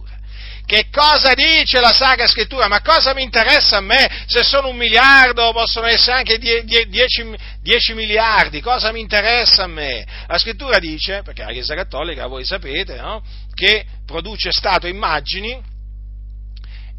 [0.64, 2.68] Che cosa dice la Sacra Scrittura?
[2.68, 8.60] Ma cosa mi interessa a me se sono un miliardo possono essere anche 10 miliardi?
[8.60, 10.06] Cosa mi interessa a me?
[10.26, 13.22] La Scrittura dice, perché la Chiesa Cattolica voi sapete, no?
[13.54, 15.60] che produce stato immagini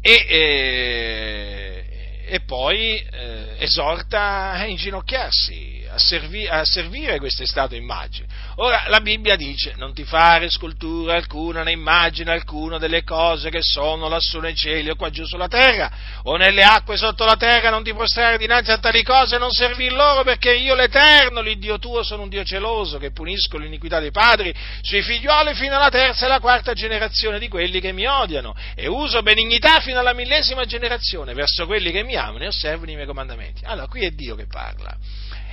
[0.00, 1.84] e, e,
[2.26, 8.26] e poi eh, esorta a inginocchiarsi a, servi, a servire queste statue immagini.
[8.56, 13.60] Ora la Bibbia dice non ti fare scultura alcuna né immagine alcuna delle cose che
[13.62, 15.90] sono lassù nei cieli o qua giù sulla terra
[16.22, 19.50] o nelle acque sotto la terra, non ti prostrare dinanzi a tali cose e non
[19.50, 24.12] servir loro perché io l'Eterno, l'Iddio tuo, sono un Dio celoso che punisco l'iniquità dei
[24.12, 28.54] padri sui figlioli fino alla terza e alla quarta generazione di quelli che mi odiano
[28.76, 32.94] e uso benignità fino alla millesima generazione verso quelli che mi amano e osservano i
[32.94, 33.64] miei comandamenti.
[33.64, 34.96] Allora, qui è Dio che parla.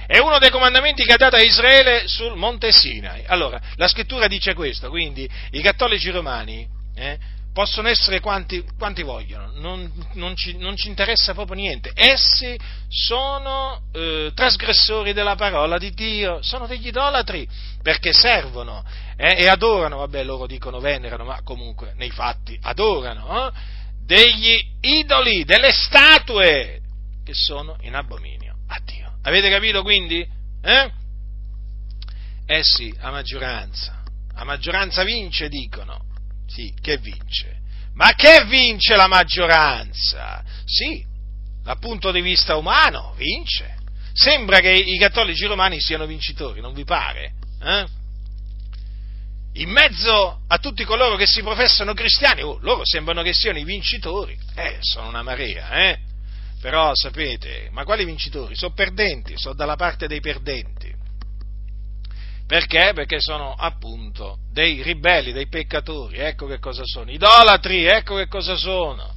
[0.05, 3.23] È uno dei comandamenti che ha dato a Israele sul Monte Sinai.
[3.27, 7.17] Allora, la scrittura dice questo, quindi i cattolici romani eh,
[7.53, 11.91] possono essere quanti, quanti vogliono, non, non, ci, non, ci, interessa proprio niente.
[11.93, 17.47] Essi sono eh, trasgressori della parola di Dio, sono degli idolatri,
[17.81, 18.83] perché servono
[19.17, 23.51] eh, e adorano, vabbè loro dicono venerano, ma comunque nei fatti adorano, eh,
[24.05, 26.79] degli idoli, delle statue
[27.23, 29.00] che sono in abominio a Dio.
[29.23, 30.25] Avete capito quindi?
[30.61, 30.91] Eh?
[32.45, 34.03] Eh sì, a maggioranza.
[34.35, 36.05] A maggioranza vince, dicono.
[36.47, 37.59] Sì, che vince.
[37.93, 40.43] Ma che vince la maggioranza?
[40.65, 41.05] Sì,
[41.63, 43.77] dal punto di vista umano, vince.
[44.13, 47.33] Sembra che i cattolici romani siano vincitori, non vi pare?
[47.63, 47.85] Eh?
[49.53, 53.65] In mezzo a tutti coloro che si professano cristiani, oh, loro sembrano che siano i
[53.65, 54.37] vincitori.
[54.55, 55.99] Eh, sono una marea, eh?
[56.61, 58.55] Però sapete, ma quali vincitori?
[58.55, 60.93] Sono perdenti, sono dalla parte dei perdenti.
[62.45, 62.91] Perché?
[62.93, 67.09] Perché sono appunto dei ribelli, dei peccatori, ecco che cosa sono.
[67.09, 69.15] Idolatri, ecco che cosa sono.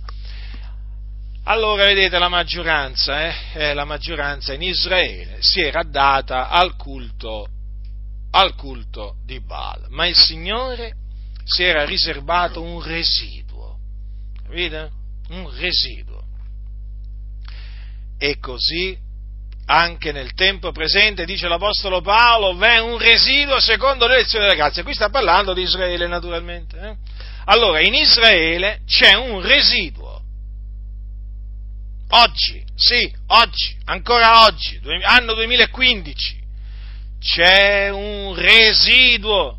[1.45, 3.35] Allora vedete la maggioranza, eh?
[3.53, 7.47] Eh, la maggioranza in Israele si era data al culto,
[8.31, 10.95] al culto di Baal, ma il Signore
[11.45, 13.77] si era riservato un residuo,
[14.47, 14.91] capite?
[15.29, 16.14] Un residuo
[18.19, 18.97] e così
[19.67, 24.83] anche nel tempo presente, dice l'Apostolo Paolo, v'è un residuo secondo l'elezione della grazia.
[24.83, 26.79] Qui sta parlando di Israele naturalmente.
[26.79, 26.97] Eh?
[27.47, 30.23] Allora, in Israele c'è un residuo.
[32.09, 36.43] Oggi, sì, oggi, ancora oggi, anno 2015,
[37.19, 39.59] c'è un residuo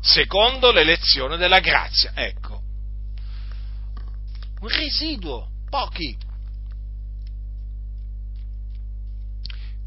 [0.00, 2.12] secondo l'elezione della grazia.
[2.14, 2.60] Ecco,
[4.60, 6.16] un residuo, pochi,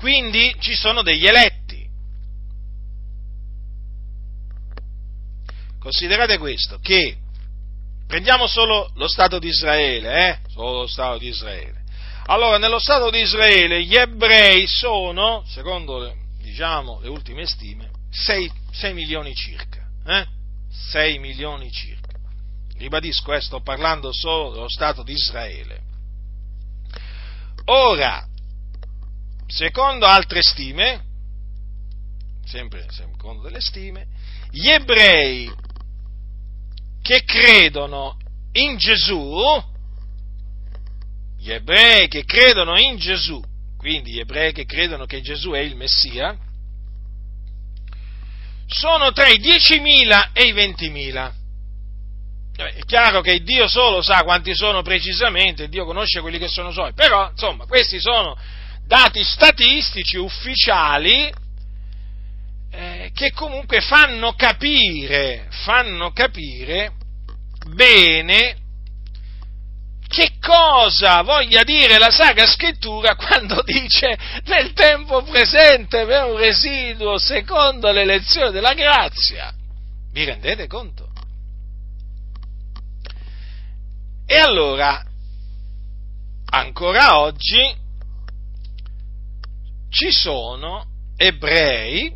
[0.01, 1.87] Quindi ci sono degli eletti.
[5.79, 7.17] Considerate questo, che
[8.07, 10.39] prendiamo solo lo Stato di Israele, eh?
[10.49, 11.83] Solo lo Stato di Israele.
[12.25, 18.93] Allora, nello Stato di Israele gli ebrei sono, secondo diciamo, le ultime stime, 6, 6
[18.95, 19.87] milioni circa.
[20.07, 20.25] Eh?
[20.89, 22.09] 6 milioni circa.
[22.75, 25.79] Ribadisco, eh, sto parlando solo dello Stato di Israele.
[27.65, 28.25] Ora,
[29.51, 31.03] secondo altre stime,
[32.45, 34.07] sempre secondo delle stime,
[34.49, 35.51] gli ebrei
[37.01, 38.17] che credono
[38.53, 39.63] in Gesù,
[41.37, 43.41] gli ebrei che credono in Gesù,
[43.77, 46.37] quindi gli ebrei che credono che Gesù è il Messia,
[48.67, 51.39] sono tra i 10.000 e i 20.000.
[52.55, 56.93] È chiaro che Dio solo sa quanti sono precisamente, Dio conosce quelli che sono suoi,
[56.93, 58.37] però insomma questi sono
[58.85, 61.31] dati statistici ufficiali
[62.71, 66.93] eh, che comunque fanno capire, fanno capire
[67.67, 68.57] bene
[70.07, 77.17] che cosa voglia dire la Sacra Scrittura quando dice nel tempo presente per un residuo
[77.17, 79.53] secondo l'elezione della grazia.
[80.11, 81.09] Vi rendete conto?
[84.25, 85.01] E allora,
[86.49, 87.73] ancora oggi,
[89.91, 90.85] ci sono
[91.17, 92.15] ebrei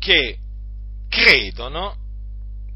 [0.00, 0.38] che
[1.08, 2.04] credono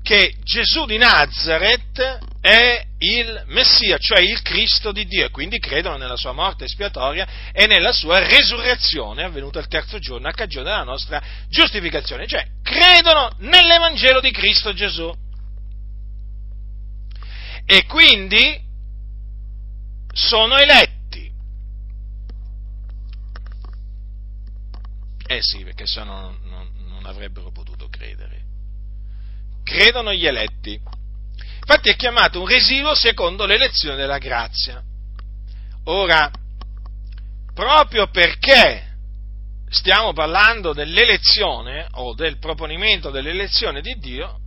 [0.03, 5.97] che Gesù di Nazareth è il Messia, cioè il Cristo di Dio, e quindi credono
[5.97, 10.85] nella sua morte espiatoria e nella sua resurrezione avvenuta il terzo giorno a cagione della
[10.85, 15.13] nostra giustificazione, cioè credono nell'Evangelo di Cristo Gesù.
[17.67, 18.61] E quindi
[20.13, 21.00] sono eletti.
[25.31, 28.43] Eh sì, perché se no non, non avrebbero potuto credere.
[29.63, 30.81] Credono gli eletti
[31.71, 34.83] Infatti è chiamato un residuo secondo l'elezione della grazia.
[35.85, 36.29] Ora,
[37.55, 38.89] proprio perché
[39.69, 44.41] stiamo parlando dell'elezione o del proponimento dell'elezione di Dio,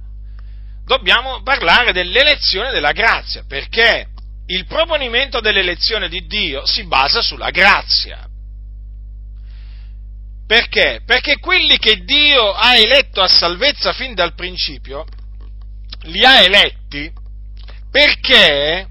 [0.84, 4.08] dobbiamo parlare dell'elezione della grazia, perché
[4.48, 8.28] il proponimento dell'elezione di Dio si basa sulla grazia.
[10.54, 11.02] Perché?
[11.04, 15.04] Perché quelli che Dio ha eletto a salvezza fin dal principio
[16.04, 17.12] li ha eletti
[17.90, 18.88] perché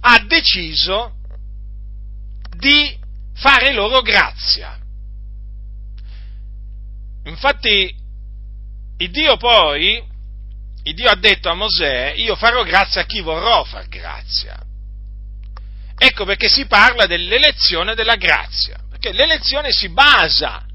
[0.00, 1.14] ha deciso
[2.56, 2.98] di
[3.36, 4.76] fare loro grazia.
[7.26, 7.94] Infatti,
[8.98, 10.02] il Dio poi,
[10.82, 14.60] il Dio ha detto a Mosè, io farò grazia a chi vorrò far grazia.
[15.96, 20.65] Ecco perché si parla dell'elezione della grazia, perché l'elezione si basa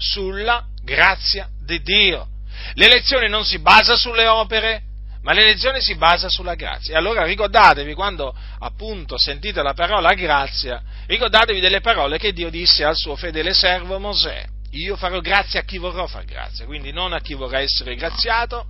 [0.00, 2.26] sulla grazia di Dio.
[2.74, 4.82] L'elezione non si basa sulle opere,
[5.22, 6.94] ma l'elezione si basa sulla grazia.
[6.94, 12.84] E allora ricordatevi, quando appunto sentite la parola grazia, ricordatevi delle parole che Dio disse
[12.84, 14.44] al suo fedele servo Mosè.
[14.72, 18.66] Io farò grazia a chi vorrò far grazia, quindi non a chi vorrà essere graziato,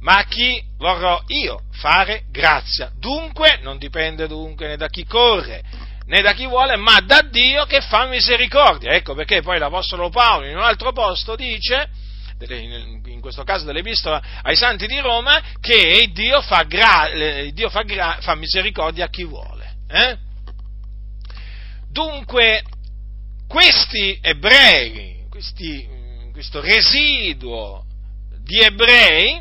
[0.00, 2.90] ma a chi vorrò io fare grazia.
[2.98, 5.62] Dunque, non dipende dunque né da chi corre,
[6.10, 8.92] né da chi vuole, ma da Dio che fa misericordia.
[8.92, 11.88] Ecco perché poi l'Apostolo Paolo in un altro posto dice,
[12.48, 17.10] in questo caso dell'epistola ai santi di Roma, che Dio fa, gra,
[17.52, 19.76] Dio fa, gra, fa misericordia a chi vuole.
[19.88, 20.16] Eh?
[21.88, 22.64] Dunque,
[23.46, 25.88] questi ebrei, questi,
[26.32, 27.84] questo residuo
[28.42, 29.40] di ebrei,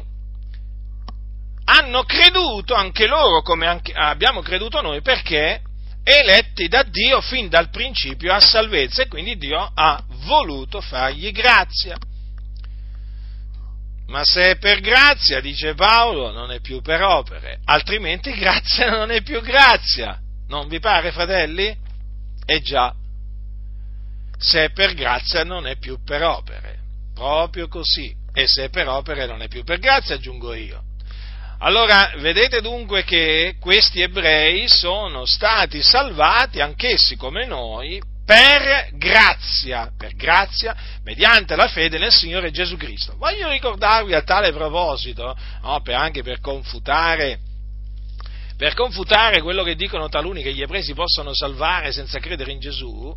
[1.66, 5.62] hanno creduto anche loro, come anche abbiamo creduto noi, perché
[6.10, 11.98] eletti da Dio fin dal principio a salvezza e quindi Dio ha voluto fargli grazia.
[14.08, 19.12] Ma se è per grazia, dice Paolo, non è più per opere, altrimenti grazia non
[19.12, 20.20] è più grazia.
[20.48, 21.78] Non vi pare, fratelli?
[22.46, 22.92] Eh già,
[24.40, 26.80] se è per grazia non è più per opere,
[27.14, 28.16] proprio così.
[28.34, 30.84] E se è per opere non è più per grazia, aggiungo io.
[31.62, 40.16] Allora, vedete dunque che questi ebrei sono stati salvati, anch'essi come noi, per grazia, per
[40.16, 43.16] grazia, mediante la fede nel Signore Gesù Cristo.
[43.18, 47.40] Voglio ricordarvi a tale proposito, no, per anche per confutare,
[48.56, 52.60] per confutare quello che dicono taluni che gli ebrei si possono salvare senza credere in
[52.60, 53.14] Gesù,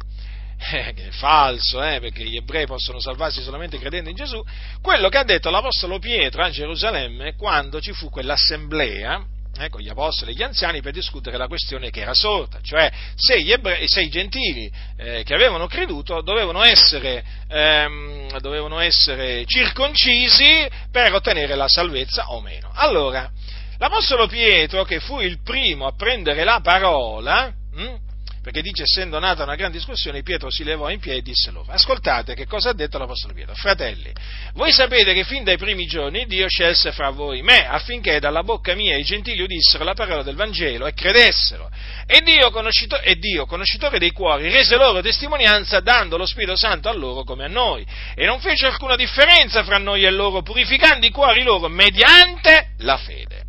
[0.71, 4.43] eh, che è falso, eh, perché gli ebrei possono salvarsi solamente credendo in Gesù,
[4.81, 9.25] quello che ha detto l'Apostolo Pietro a Gerusalemme quando ci fu quell'assemblea,
[9.59, 12.91] eh, con gli apostoli e gli anziani per discutere la questione che era sorta, cioè
[13.15, 20.67] se, ebrei, se i gentili eh, che avevano creduto dovevano essere, ehm, dovevano essere, circoncisi
[20.91, 22.71] per ottenere la salvezza o meno.
[22.73, 23.31] Allora,
[23.79, 28.11] l'apostolo Pietro, che fu il primo a prendere la parola, hm,
[28.43, 31.71] perché dice essendo nata una grande discussione, Pietro si levò in piedi e disse loro,
[31.71, 34.13] ascoltate che cosa ha detto l'Apostolo Pietro, fratelli,
[34.55, 38.75] voi sapete che fin dai primi giorni Dio scelse fra voi me affinché dalla bocca
[38.75, 41.71] mia i gentili udissero la parola del Vangelo e credessero,
[42.05, 46.89] e Dio, conoscitore, e Dio conoscitore dei cuori, rese loro testimonianza dando lo Spirito Santo
[46.89, 47.87] a loro come a noi,
[48.17, 52.97] e non fece alcuna differenza fra noi e loro, purificando i cuori loro mediante la
[52.97, 53.45] fede.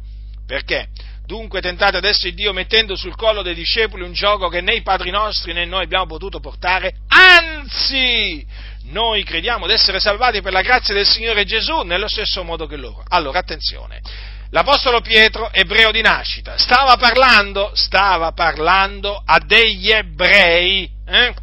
[0.45, 0.89] Perché?
[1.25, 4.81] Dunque tentate adesso il Dio mettendo sul collo dei discepoli un gioco che né i
[4.81, 8.45] padri nostri né noi abbiamo potuto portare, anzi,
[8.85, 12.75] noi crediamo di essere salvati per la grazia del Signore Gesù nello stesso modo che
[12.75, 13.05] loro.
[13.07, 14.01] Allora, attenzione,
[14.49, 21.33] l'Apostolo Pietro, ebreo di nascita, stava parlando, stava parlando a degli ebrei, eh?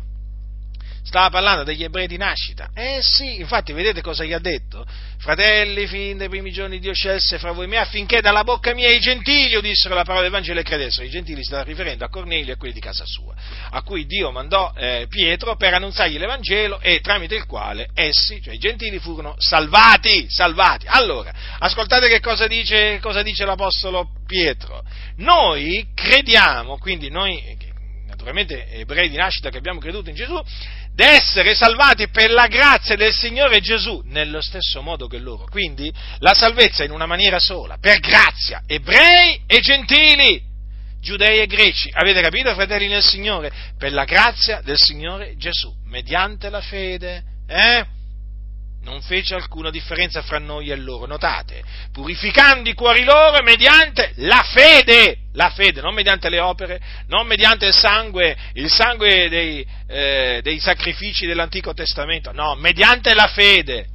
[1.03, 2.71] Stava parlando degli ebrei di nascita.
[2.75, 4.87] Eh sì, infatti vedete cosa gli ha detto?
[5.19, 9.01] Fratelli, fin dai primi giorni Dio scelse fra voi me affinché dalla bocca mia i
[9.01, 11.05] gentili udissero la parola del Vangelo e credessero.
[11.05, 13.35] I gentili si sta riferendo a Cornelio e a quelli di casa sua,
[13.71, 18.55] a cui Dio mandò eh, Pietro per annunziargli l'Evangelo e tramite il quale essi, cioè
[18.55, 20.87] i gentili, furono salvati, salvati.
[20.87, 24.83] Allora, ascoltate che cosa dice, cosa dice l'Apostolo Pietro.
[25.17, 27.69] Noi crediamo, quindi noi
[28.21, 30.39] naturalmente ebrei di nascita che abbiamo creduto in Gesù,
[30.93, 35.47] d'essere salvati per la grazia del Signore Gesù, nello stesso modo che loro.
[35.49, 40.43] Quindi la salvezza in una maniera sola, per grazia, ebrei e gentili,
[41.01, 41.91] giudei e greci.
[41.93, 43.51] Avete capito, fratelli nel Signore?
[43.79, 47.23] Per la grazia del Signore Gesù, mediante la fede.
[47.49, 47.99] Eh?
[48.83, 51.63] Non fece alcuna differenza fra noi e loro, notate,
[51.93, 57.67] purificando i cuori loro mediante la fede, la fede, non mediante le opere, non mediante
[57.67, 63.87] il sangue, il sangue dei, eh, dei sacrifici dell'Antico Testamento, no, mediante la fede,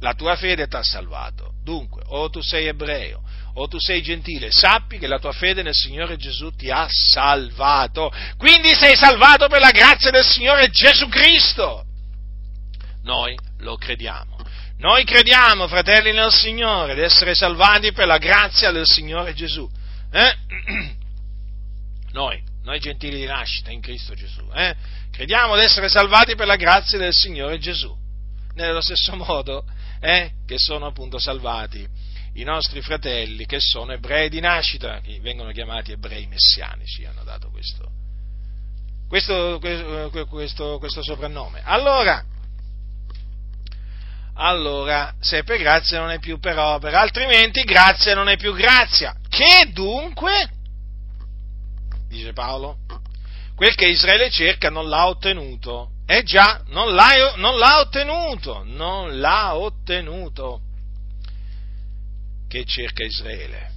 [0.00, 1.52] la tua fede ti ha salvato.
[1.62, 3.22] Dunque, o tu sei ebreo,
[3.54, 8.12] o tu sei gentile, sappi che la tua fede nel Signore Gesù ti ha salvato.
[8.36, 11.84] Quindi sei salvato per la grazia del Signore Gesù Cristo.
[13.04, 14.33] Noi lo crediamo.
[14.84, 19.66] Noi crediamo, fratelli nel Signore, di essere salvati per la grazia del Signore Gesù.
[20.10, 20.36] Eh?
[22.12, 24.76] Noi, noi gentili di nascita in Cristo Gesù, eh?
[25.10, 27.96] crediamo di essere salvati per la grazia del Signore Gesù.
[28.56, 29.64] Nello stesso modo
[30.00, 31.88] eh, che sono appunto salvati
[32.34, 37.48] i nostri fratelli che sono ebrei di nascita, che vengono chiamati ebrei messianici, hanno dato
[37.48, 37.90] questo,
[39.08, 39.58] questo,
[40.28, 41.62] questo, questo soprannome.
[41.64, 42.22] Allora,
[44.36, 49.14] allora se per grazia non è più per opera, altrimenti grazia non è più grazia.
[49.28, 50.50] Che dunque,
[52.08, 52.78] dice Paolo,
[53.54, 55.90] quel che Israele cerca non l'ha ottenuto.
[56.06, 60.60] Eh già, non l'ha, non l'ha ottenuto, non l'ha ottenuto.
[62.48, 63.72] Che cerca Israele?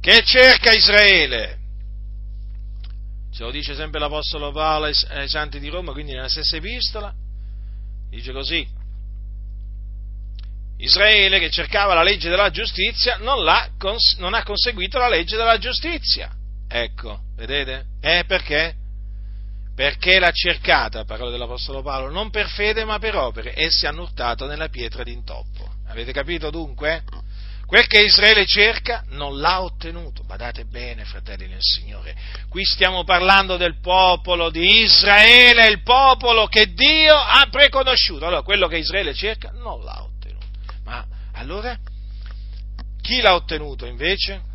[0.00, 1.58] Che cerca Israele?
[3.32, 7.14] Ce lo dice sempre l'Apostolo Paolo ai santi di Roma, quindi nella stessa epistola
[8.16, 8.66] Dice così.
[10.78, 13.44] Israele che cercava la legge della giustizia non,
[14.16, 16.32] non, ha conseguito la legge della giustizia.
[16.66, 17.84] Ecco, vedete?
[18.00, 18.74] Eh perché?
[19.74, 24.00] Perché l'ha cercata, parola dell'Apostolo Paolo, non per fede ma per opere, e si hanno
[24.02, 25.74] urtato nella pietra d'intoppo.
[25.88, 27.04] Avete capito dunque?
[27.66, 30.22] Quel che Israele cerca non l'ha ottenuto.
[30.22, 32.14] Badate bene, fratelli nel Signore.
[32.48, 38.24] Qui stiamo parlando del popolo di Israele, il popolo che Dio ha preconosciuto.
[38.24, 40.46] Allora, quello che Israele cerca non l'ha ottenuto.
[40.84, 41.76] Ma allora,
[43.02, 44.54] chi l'ha ottenuto invece?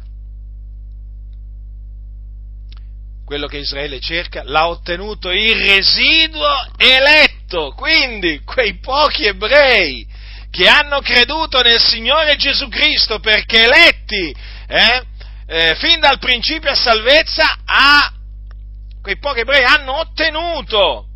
[3.25, 6.47] Quello che Israele cerca l'ha ottenuto il residuo
[6.77, 7.73] eletto.
[7.75, 10.07] Quindi, quei pochi ebrei
[10.51, 14.35] che hanno creduto nel Signore Gesù Cristo perché eletti
[14.67, 15.05] eh,
[15.47, 18.13] eh, fin dal principio a salvezza, a
[19.01, 21.07] quei pochi ebrei hanno ottenuto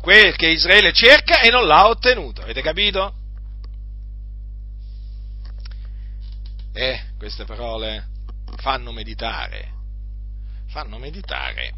[0.00, 2.42] quel che Israele cerca e non l'ha ottenuto.
[2.42, 3.14] Avete capito?
[6.74, 8.08] Eh, queste parole
[8.56, 9.70] fanno meditare,
[10.68, 11.72] fanno meditare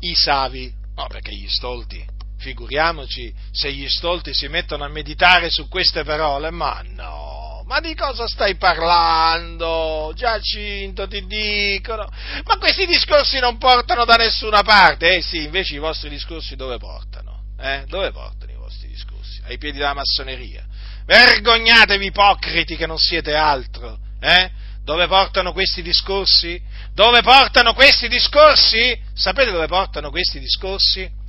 [0.00, 2.14] i savi, no perché gli stolti
[2.46, 7.92] Figuriamoci se gli stolti si mettono a meditare su queste parole, ma no, ma di
[7.96, 10.12] cosa stai parlando?
[10.14, 12.08] Giacinto ti dicono,
[12.44, 16.78] ma questi discorsi non portano da nessuna parte, eh sì, invece i vostri discorsi dove
[16.78, 17.46] portano?
[17.58, 17.82] Eh?
[17.88, 19.40] Dove portano i vostri discorsi?
[19.46, 20.64] Ai piedi della massoneria.
[21.04, 24.50] Vergognatevi ipocriti che non siete altro, eh?
[24.84, 26.62] Dove portano questi discorsi?
[26.94, 28.96] Dove portano questi discorsi?
[29.14, 31.24] Sapete dove portano questi discorsi?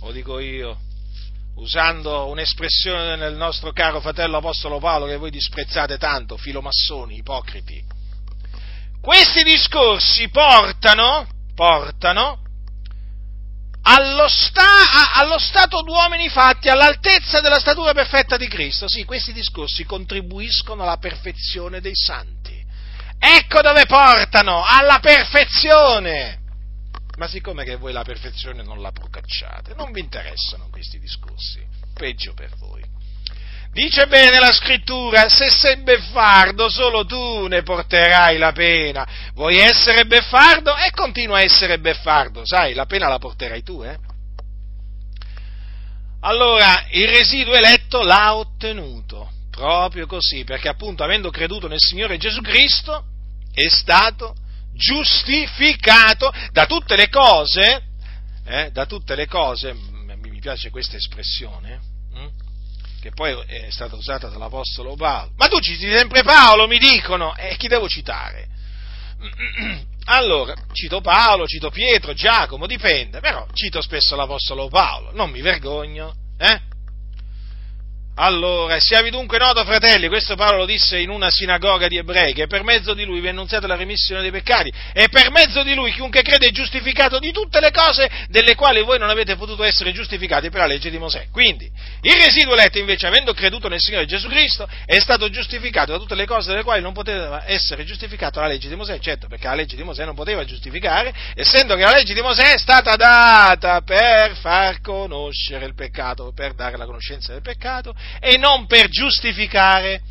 [0.00, 0.78] Lo dico io,
[1.56, 7.84] usando un'espressione del nostro caro fratello Apostolo Paolo che voi disprezzate tanto, filomassoni, ipocriti.
[9.00, 12.42] Questi discorsi portano, portano
[13.82, 18.88] allo, sta, allo stato d'uomini fatti all'altezza della statura perfetta di Cristo.
[18.88, 22.58] Sì, questi discorsi contribuiscono alla perfezione dei santi.
[23.18, 26.39] Ecco dove portano, alla perfezione
[27.20, 31.62] ma siccome che voi la perfezione non la procacciate, non vi interessano questi discorsi,
[31.92, 32.82] peggio per voi.
[33.72, 39.06] Dice bene la scrittura, se sei beffardo solo tu ne porterai la pena.
[39.34, 40.74] Vuoi essere beffardo?
[40.74, 43.98] E continua a essere beffardo, sai, la pena la porterai tu, eh?
[46.20, 52.40] Allora, il residuo eletto l'ha ottenuto, proprio così, perché appunto avendo creduto nel Signore Gesù
[52.40, 53.04] Cristo
[53.52, 54.36] è stato
[54.72, 57.82] giustificato da tutte le cose,
[58.46, 61.80] eh, da tutte le cose, mi piace questa espressione,
[63.00, 65.32] che poi è stata usata dall'Apostolo Paolo.
[65.36, 68.48] Ma tu citi sempre Paolo, mi dicono, e chi devo citare?
[70.04, 76.12] Allora, cito Paolo, cito Pietro, Giacomo, dipende, però cito spesso l'Apostolo Paolo, non mi vergogno,
[76.36, 76.60] eh?
[78.22, 82.46] Allora, siavi dunque noto, fratelli, questo Paolo lo disse in una sinagoga di ebrei, che
[82.48, 85.72] per mezzo di lui vi è annunziata la remissione dei peccati, e per mezzo di
[85.72, 89.64] lui chiunque crede è giustificato di tutte le cose delle quali voi non avete potuto
[89.64, 91.28] essere giustificati per la legge di Mosè.
[91.32, 91.70] Quindi,
[92.02, 96.14] il residuo eletto, invece, avendo creduto nel Signore Gesù Cristo, è stato giustificato da tutte
[96.14, 99.54] le cose delle quali non poteva essere giustificato la legge di Mosè, certo, perché la
[99.54, 103.80] legge di Mosè non poteva giustificare, essendo che la legge di Mosè è stata data
[103.80, 110.02] per far conoscere il peccato, per dare la conoscenza del peccato, e non per giustificare.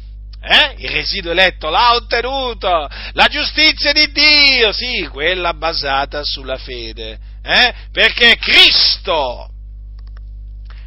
[0.41, 0.75] Eh?
[0.77, 7.73] Il residuo eletto l'ha ottenuto, la giustizia di Dio, sì, quella basata sulla fede, eh?
[7.91, 9.51] perché Cristo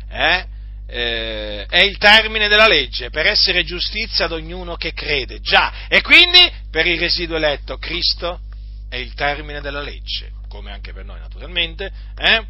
[0.09, 0.47] eh?
[0.87, 6.01] eh, è il termine della legge per essere giustizia ad ognuno che crede, già, e
[6.01, 8.41] quindi per il residuo eletto Cristo
[8.89, 12.45] è il termine della legge, come anche per noi naturalmente, eh?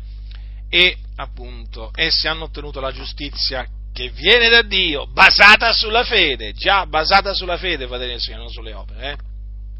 [0.68, 6.86] e appunto essi hanno ottenuto la giustizia che viene da Dio, basata sulla fede, già
[6.86, 9.16] basata sulla fede, fratelli del Signore, non sulle opere, eh?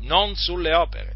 [0.00, 1.14] non sulle opere.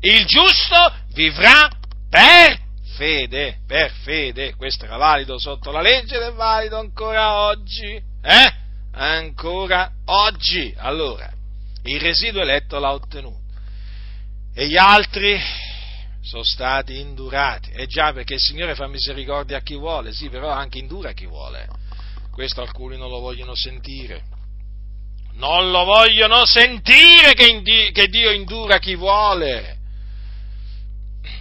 [0.00, 1.68] Il giusto vivrà
[2.08, 2.60] per
[2.96, 8.52] fede, per fede, questo era valido sotto la legge ed è valido ancora oggi, eh?
[8.92, 10.74] Ancora oggi.
[10.76, 11.30] Allora,
[11.84, 13.46] il residuo eletto l'ha ottenuto.
[14.54, 15.40] E gli altri
[16.20, 17.70] sono stati indurati.
[17.70, 21.26] E già perché il Signore fa misericordia a chi vuole, sì, però anche indura chi
[21.26, 21.68] vuole.
[22.38, 24.22] Questo alcuni non lo vogliono sentire.
[25.38, 29.76] Non lo vogliono sentire che, che Dio indura chi vuole.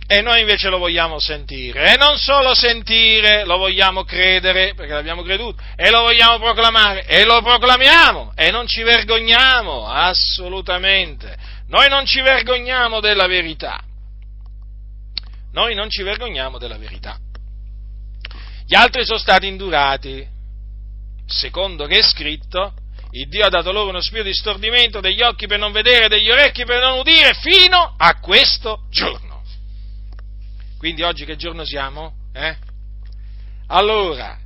[0.08, 1.94] E noi invece lo vogliamo sentire.
[1.94, 7.26] E non solo sentire, lo vogliamo credere, perché l'abbiamo creduto, e lo vogliamo proclamare, e
[7.26, 11.38] lo proclamiamo, e non ci vergogniamo, assolutamente.
[11.68, 13.80] Noi non ci vergogniamo della verità.
[15.52, 17.20] Noi non ci vergogniamo della verità.
[18.66, 20.36] Gli altri sono stati indurati,
[21.28, 22.74] secondo che è scritto,
[23.12, 26.30] il Dio ha dato loro uno spirito di stordimento degli occhi per non vedere, degli
[26.30, 29.44] orecchi per non udire, fino a questo giorno.
[30.78, 32.14] Quindi oggi che giorno siamo?
[32.34, 32.56] Eh?
[33.68, 34.38] Allora,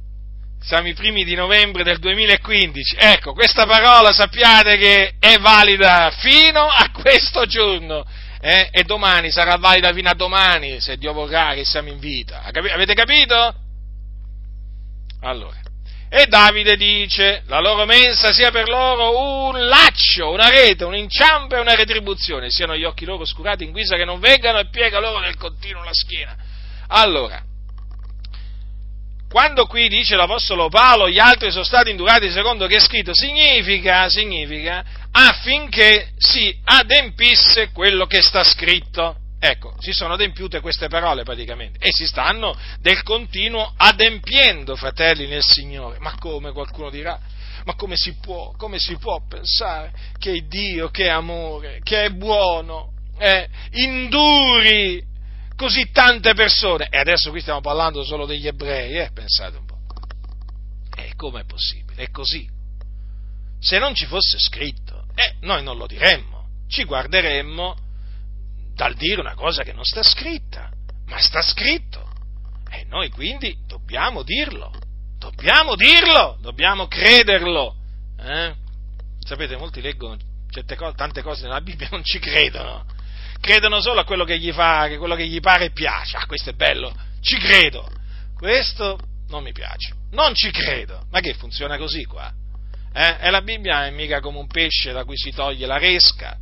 [0.62, 2.96] siamo i primi di novembre del 2015.
[2.98, 8.06] Ecco, questa parola sappiate che è valida fino a questo giorno.
[8.40, 8.70] Eh?
[8.72, 12.44] E domani sarà valida fino a domani, se Dio vorrà che siamo in vita.
[12.44, 13.56] Avete capito?
[15.22, 15.61] Allora,
[16.14, 21.56] e Davide dice, la loro mensa sia per loro un laccio, una rete, un inciampo
[21.56, 25.00] e una retribuzione, siano gli occhi loro oscurati in guisa che non vengano e piega
[25.00, 26.36] loro nel continuo la schiena.
[26.90, 27.42] Allora,
[29.30, 34.10] quando qui dice l'Apostolo Paolo, gli altri sono stati indurati secondo che è scritto, significa,
[34.10, 34.84] significa
[35.14, 39.16] affinché si adempisse quello che sta scritto.
[39.44, 45.42] Ecco, si sono adempiute queste parole praticamente e si stanno del continuo adempiendo, fratelli nel
[45.42, 45.98] Signore.
[45.98, 47.20] Ma come qualcuno dirà?
[47.66, 52.10] Ma come si può, come si può pensare che Dio, che è amore, che è
[52.12, 55.04] buono, eh, induri
[55.56, 56.88] così tante persone?
[56.92, 59.80] E adesso qui stiamo parlando solo degli ebrei, eh, pensate un po'.
[60.96, 62.04] E come è possibile?
[62.04, 62.48] È così.
[63.60, 67.81] Se non ci fosse scritto, eh, noi non lo diremmo, ci guarderemmo
[68.74, 70.70] dal dire una cosa che non sta scritta,
[71.08, 72.10] ma sta scritto.
[72.70, 74.72] E noi quindi dobbiamo dirlo,
[75.18, 77.76] dobbiamo dirlo, dobbiamo crederlo.
[78.18, 78.54] Eh?
[79.20, 80.18] Sapete, molti leggono
[80.76, 82.86] cose, tante cose nella Bibbia e non ci credono.
[83.40, 86.18] Credono solo a quello che gli fa, che quello che gli pare e piace.
[86.18, 87.90] Ah, questo è bello, ci credo.
[88.36, 89.00] Questo
[89.30, 91.06] non mi piace, non ci credo.
[91.12, 92.32] Ma che funziona così qua?
[92.94, 93.18] Eh?
[93.20, 96.38] E la Bibbia è mica come un pesce da cui si toglie la resca.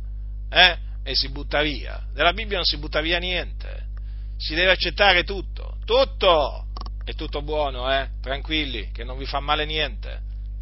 [0.50, 0.76] Eh?
[1.02, 2.02] E si butta via.
[2.12, 3.88] Della Bibbia non si butta via niente.
[4.36, 5.78] Si deve accettare tutto.
[5.84, 6.66] Tutto!
[7.04, 8.08] È tutto buono, eh?
[8.20, 10.20] Tranquilli, che non vi fa male niente.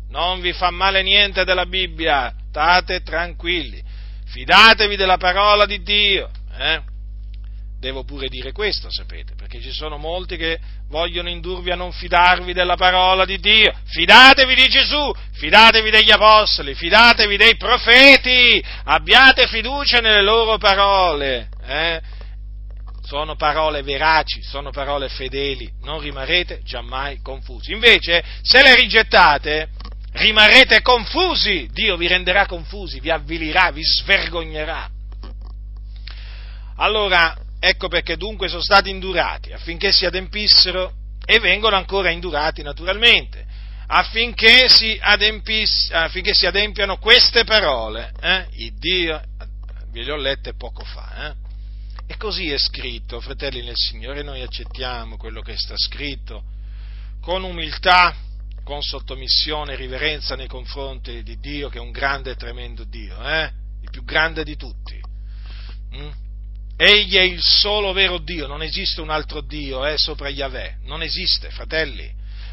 [0.08, 2.34] Non vi fa male niente della Bibbia.
[2.48, 3.82] State tranquilli.
[4.24, 6.30] Fidatevi della parola di Dio.
[6.58, 6.82] Eh?
[7.78, 10.58] Devo pure dire questo, sapete, perché ci sono molti che
[10.88, 13.72] vogliono indurvi a non fidarvi della parola di Dio.
[13.84, 21.48] Fidatevi di Gesù, fidatevi degli apostoli, fidatevi dei profeti, abbiate fiducia nelle loro parole.
[21.66, 22.00] Eh?
[23.02, 27.72] Sono parole veraci, sono parole fedeli, non rimarrete giammai confusi.
[27.72, 29.70] Invece, se le rigettate,
[30.12, 34.90] rimarrete confusi, Dio vi renderà confusi, vi avvilirà, vi svergognerà.
[36.76, 40.92] Allora, ecco perché dunque sono stati indurati, affinché si adempissero
[41.24, 43.44] e vengono ancora indurati naturalmente,
[43.86, 48.12] affinché si, affinché si adempiano queste parole.
[48.20, 48.46] Eh?
[48.52, 49.20] Il Dio,
[49.90, 51.46] ve le ho lette poco fa, eh?
[52.10, 56.42] E così è scritto, fratelli nel Signore, noi accettiamo quello che sta scritto
[57.20, 58.14] con umiltà,
[58.64, 63.52] con sottomissione riverenza nei confronti di Dio, che è un grande e tremendo Dio, eh?
[63.82, 64.98] il più grande di tutti.
[65.96, 66.10] Mm?
[66.80, 71.02] Egli è il solo vero Dio, non esiste un altro Dio eh, sopra Yahweh, non
[71.02, 72.08] esiste, fratelli.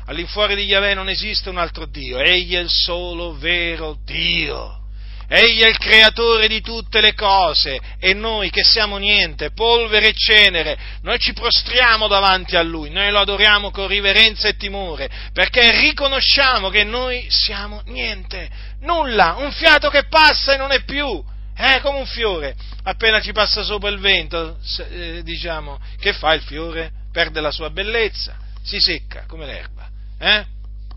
[0.08, 4.80] All'infuori di Yahweh non esiste un altro Dio, egli è il solo vero Dio.
[5.28, 10.14] Egli è il creatore di tutte le cose e noi che siamo niente, polvere e
[10.16, 15.70] cenere, noi ci prostriamo davanti a Lui, noi lo adoriamo con riverenza e timore, perché
[15.82, 18.50] riconosciamo che noi siamo niente,
[18.82, 21.24] nulla, un fiato che passa e non è più,
[21.56, 24.58] è come un fiore, appena ci passa sopra il vento,
[24.90, 26.92] eh, diciamo, che fa il fiore?
[27.12, 29.90] Perde la sua bellezza, si secca come l'erba,
[30.20, 30.46] eh?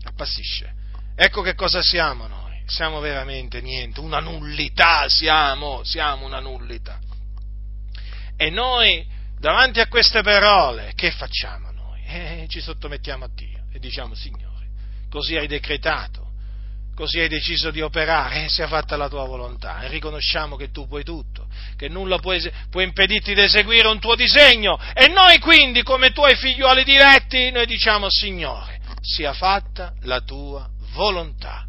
[0.03, 0.73] appassisce.
[1.15, 6.99] Ecco che cosa siamo noi siamo veramente niente, una nullità siamo, siamo una nullità.
[8.37, 9.05] E noi,
[9.37, 12.03] davanti a queste parole, che facciamo noi?
[12.05, 14.67] Eh, ci sottomettiamo a Dio e diciamo, Signore,
[15.09, 16.28] così hai decretato,
[16.99, 20.85] così hai deciso di operare, eh, sia fatta la tua volontà, e riconosciamo che tu
[20.85, 21.47] puoi tutto,
[21.77, 22.35] che nulla può,
[22.69, 27.65] può impedirti di eseguire un tuo disegno, e noi quindi, come tuoi figlioli diretti, noi
[27.67, 31.65] diciamo, Signore, sia fatta la tua volontà.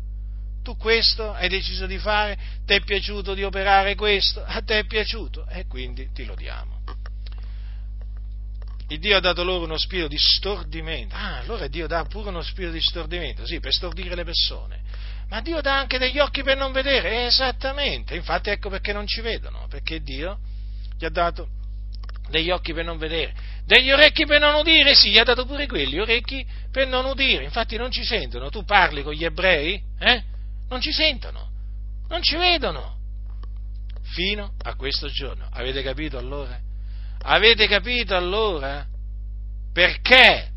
[0.64, 4.84] Tu questo hai deciso di fare, ti è piaciuto di operare questo, a te è
[4.84, 5.46] piaciuto?
[5.46, 6.78] E quindi ti lo diamo.
[8.88, 11.14] Il Dio ha dato loro uno spirito di stordimento.
[11.14, 14.80] Ah, allora Dio dà pure uno spirito di stordimento, sì, per stordire le persone.
[15.30, 18.16] Ma Dio dà anche degli occhi per non vedere, esattamente.
[18.16, 20.38] Infatti ecco perché non ci vedono, perché Dio
[20.98, 21.48] gli ha dato
[22.28, 25.66] degli occhi per non vedere, degli orecchi per non udire, sì, gli ha dato pure
[25.66, 28.50] quelli, orecchi per non udire, infatti non ci sentono.
[28.50, 30.22] Tu parli con gli ebrei, eh?
[30.68, 31.48] non ci sentono,
[32.08, 32.98] non ci vedono.
[34.12, 35.48] Fino a questo giorno.
[35.52, 36.58] Avete capito allora?
[37.22, 38.84] Avete capito allora
[39.72, 40.49] perché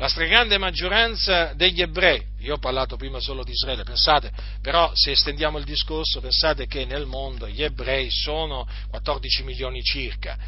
[0.00, 4.32] la stragrande maggioranza degli ebrei, io ho parlato prima solo di Israele, pensate,
[4.62, 10.38] però se estendiamo il discorso, pensate che nel mondo gli ebrei sono 14 milioni circa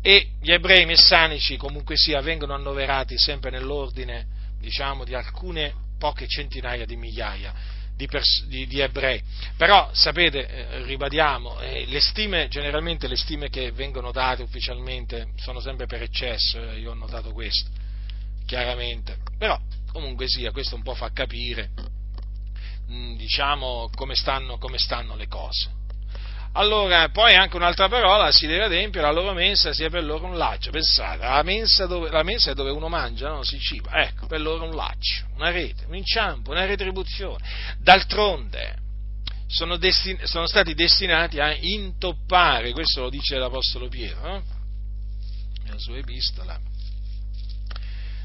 [0.00, 4.26] e gli ebrei messanici comunque sia vengono annoverati sempre nell'ordine,
[4.60, 7.52] diciamo, di alcune poche centinaia di migliaia
[7.96, 9.20] di, pers- di, di ebrei.
[9.56, 15.58] Però sapete, eh, ribadiamo, eh, le stime, generalmente le stime che vengono date ufficialmente sono
[15.58, 17.79] sempre per eccesso, eh, io ho notato questo,
[18.50, 19.16] chiaramente.
[19.38, 19.56] Però
[19.92, 21.70] comunque sia, questo un po' fa capire,
[23.16, 25.78] diciamo, come stanno, come stanno le cose.
[26.54, 30.36] Allora, poi anche un'altra parola, si deve adempiere, la loro mensa sia per loro un
[30.36, 30.72] laccio.
[30.72, 33.44] Pensate, la mensa, dove, la mensa è dove uno mangia, no?
[33.44, 34.02] si ciba.
[34.02, 37.44] Ecco, per loro un laccio, una rete, un inciampo, una retribuzione.
[37.78, 38.78] D'altronde,
[39.46, 44.42] sono, destin- sono stati destinati a intoppare, questo lo dice l'Apostolo Pietro, no?
[45.62, 46.69] nella sua epistola.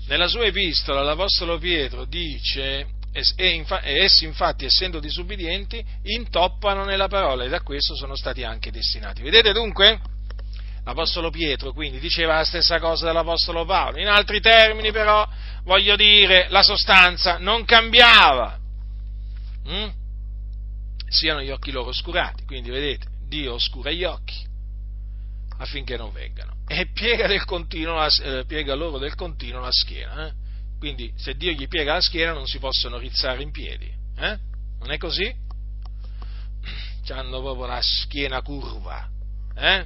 [0.08, 7.44] Nella sua epistola l'Apostolo Pietro dice e, e essi infatti, essendo disubbidienti, intoppano nella parola
[7.44, 9.24] e da questo sono stati anche destinati.
[9.24, 10.00] Vedete dunque?
[10.84, 15.28] L'Apostolo Pietro quindi diceva la stessa cosa dell'Apostolo Paolo, in altri termini però
[15.64, 18.60] voglio dire la sostanza non cambiava,
[19.68, 19.88] mm?
[21.08, 24.46] siano gli occhi loro oscurati, quindi vedete, Dio oscura gli occhi
[25.58, 30.28] affinché non vengano e piega, continuo, eh, piega loro del continuo la schiena.
[30.28, 30.34] Eh?
[30.80, 33.92] Quindi se Dio gli piega la schiena non si possono rizzare in piedi.
[34.18, 34.38] Eh?
[34.80, 35.34] Non è così?
[37.10, 39.08] Hanno proprio la schiena curva.
[39.56, 39.86] Eh?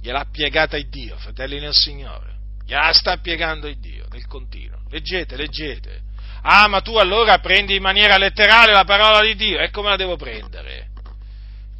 [0.00, 2.38] Gliel'ha piegata il Dio, fratelli nel Signore.
[2.64, 4.80] Gliela sta piegando il Dio del continuo.
[4.88, 6.08] Leggete, leggete.
[6.42, 9.60] Ah, ma tu allora prendi in maniera letterale la parola di Dio.
[9.60, 10.89] E come la devo prendere?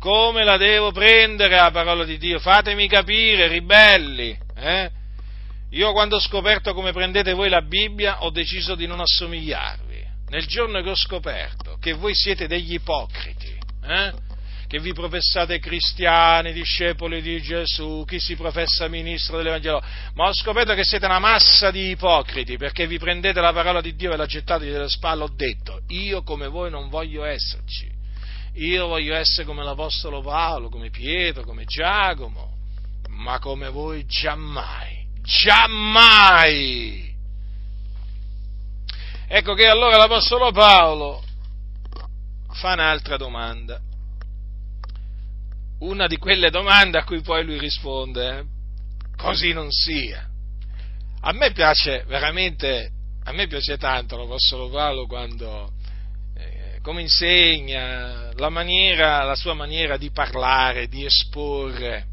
[0.00, 2.38] Come la devo prendere la parola di Dio?
[2.38, 4.34] Fatemi capire, ribelli.
[4.56, 4.90] Eh?
[5.72, 10.02] Io quando ho scoperto come prendete voi la Bibbia ho deciso di non assomigliarvi.
[10.30, 14.12] Nel giorno che ho scoperto che voi siete degli ipocriti, eh?
[14.66, 19.82] che vi professate cristiani, discepoli di Gesù, chi si professa ministro dell'Evangelo,
[20.14, 23.94] ma ho scoperto che siete una massa di ipocriti perché vi prendete la parola di
[23.94, 25.24] Dio e la gettate delle spalle.
[25.24, 27.98] Ho detto, io come voi non voglio esserci.
[28.54, 32.56] Io voglio essere come l'Apostolo Paolo, come Pietro, come Giacomo,
[33.08, 37.14] ma come voi giammai, giammai!
[39.28, 41.22] Ecco che allora l'Apostolo Paolo
[42.52, 43.80] fa un'altra domanda,
[45.78, 48.44] una di quelle domande a cui poi lui risponde, eh?
[49.16, 50.28] così non sia.
[51.20, 52.90] A me piace veramente,
[53.24, 55.72] a me piace tanto l'Apostolo Paolo quando,
[56.82, 62.06] come insegna, la, maniera, la sua maniera di parlare, di esporre,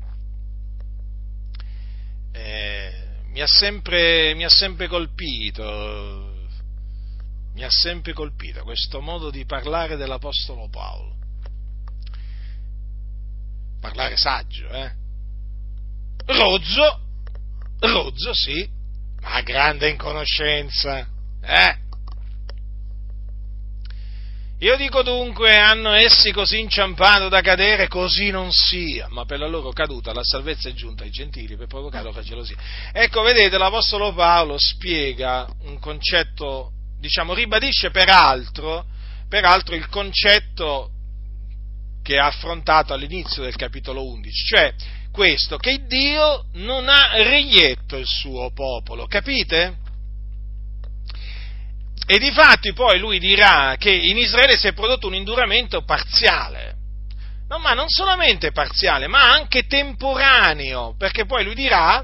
[2.33, 2.91] eh,
[3.31, 6.33] mi, ha sempre, mi ha sempre colpito,
[7.53, 11.15] mi ha sempre colpito questo modo di parlare dell'Apostolo Paolo.
[13.79, 14.91] Parlare saggio, eh?
[16.25, 16.99] Rozzo,
[17.79, 18.69] rozzo sì,
[19.21, 21.07] ma grande in conoscenza,
[21.41, 21.85] eh?
[24.59, 29.47] Io dico dunque, hanno essi così inciampato da cadere, così non sia, ma per la
[29.47, 32.57] loro caduta la salvezza è giunta ai gentili per provocare la gelosia.
[32.91, 38.85] Ecco, vedete, l'Apostolo Paolo spiega un concetto diciamo, ribadisce peraltro,
[39.29, 40.89] peraltro il concetto
[42.01, 44.73] che ha affrontato all'inizio del capitolo 11, cioè
[45.11, 49.85] questo, che Dio non ha reietto il suo popolo, capite?
[52.09, 56.75] E difatti poi lui dirà che in Israele si è prodotto un induramento parziale,
[57.49, 62.01] no, ma non solamente parziale, ma anche temporaneo, perché poi lui dirà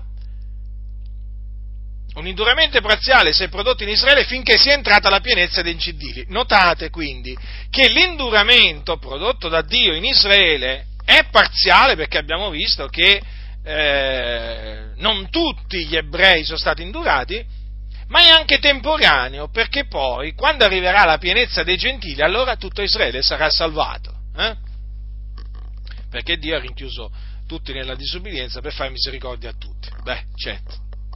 [2.15, 6.25] un induramento parziale si è prodotto in Israele finché sia entrata la pienezza dei gentili.
[6.27, 7.35] Notate quindi
[7.69, 13.21] che l'induramento prodotto da Dio in Israele è parziale perché abbiamo visto che
[13.63, 17.52] eh, non tutti gli ebrei sono stati indurati,
[18.13, 23.23] ma è anche temporaneo perché poi quando arriverà la pienezza dei gentili allora tutto Israele
[23.23, 24.13] sarà salvato.
[24.37, 24.55] Eh?
[26.11, 27.11] Perché Dio ha rinchiuso
[27.47, 29.89] tutti nella disubbidienza per fare misericordia a tutti.
[30.03, 30.75] Beh, certo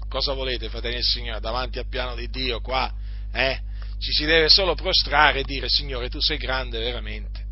[0.10, 2.92] Cosa volete, fratelli del Signore, davanti al piano di Dio qua?
[3.32, 3.60] Eh?
[4.00, 7.46] Ci si deve solo prostrare e dire, Signore, tu sei grande veramente.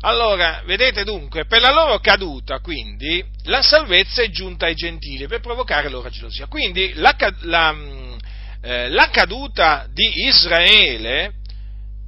[0.00, 5.40] Allora, vedete dunque, per la loro caduta, quindi, la salvezza è giunta ai gentili per
[5.40, 6.46] provocare loro gelosia.
[6.46, 8.15] Quindi, la, la,
[8.66, 11.34] eh, la caduta di Israele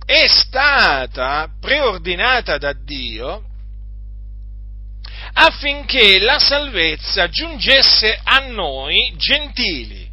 [0.05, 3.45] è stata preordinata da Dio
[5.35, 10.11] affinché la salvezza giungesse a noi gentili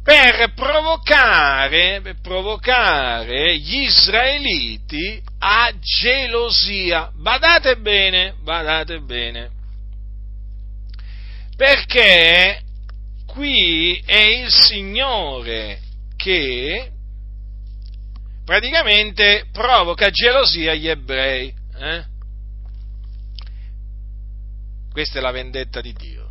[0.00, 7.10] per provocare, per provocare gli israeliti a gelosia.
[7.16, 9.50] Badate bene, badate bene,
[11.56, 12.62] perché
[13.32, 15.80] qui è il Signore
[16.16, 16.90] che
[18.44, 21.54] praticamente provoca gelosia agli ebrei.
[21.76, 22.04] Eh?
[24.92, 26.30] Questa è la vendetta di Dio.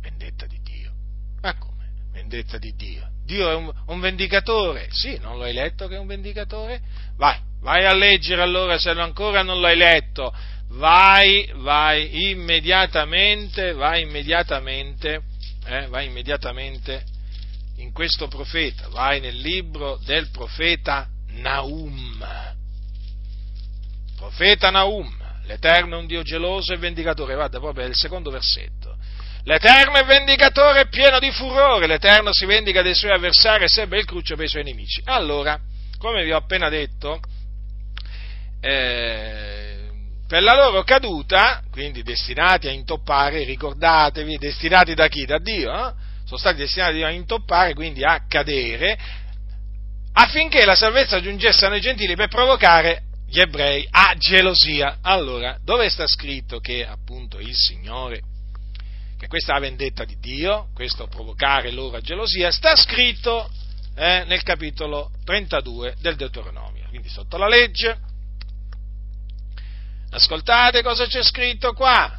[0.00, 0.92] Vendetta di Dio.
[1.42, 1.90] Ma come?
[2.12, 3.10] Vendetta di Dio.
[3.24, 4.88] Dio è un, un vendicatore.
[4.90, 6.80] Sì, non l'hai letto che è un vendicatore?
[7.16, 10.32] Vai, vai a leggere allora se ancora non l'hai letto.
[10.70, 15.22] Vai, vai immediatamente, vai immediatamente,
[15.68, 17.04] eh, vai immediatamente
[17.76, 22.26] in questo profeta, vai nel libro del profeta Naum.
[24.16, 28.96] Profeta Naum L'Eterno è un Dio geloso e vendicatore, guarda proprio è il secondo versetto.
[29.44, 34.04] L'Eterno è vendicatore pieno di furore, l'Eterno si vendica dei suoi avversari e serve il
[34.04, 35.00] cruccio per i suoi nemici.
[35.06, 35.58] Allora,
[35.96, 37.18] come vi ho appena detto,
[38.60, 39.67] eh,
[40.28, 45.24] per la loro caduta, quindi destinati a intoppare, ricordatevi, destinati da chi?
[45.24, 45.92] Da Dio, eh?
[46.26, 48.98] sono stati destinati a intoppare, quindi a cadere,
[50.12, 54.98] affinché la salvezza giungesse ai gentili per provocare gli ebrei a gelosia.
[55.00, 58.20] Allora, dove sta scritto che appunto il Signore,
[59.18, 63.50] che questa è la vendetta di Dio, questo provocare loro a gelosia, sta scritto
[63.96, 68.07] eh, nel capitolo 32 del Deuteronomio, quindi sotto la legge.
[70.10, 72.18] Ascoltate cosa c'è scritto qua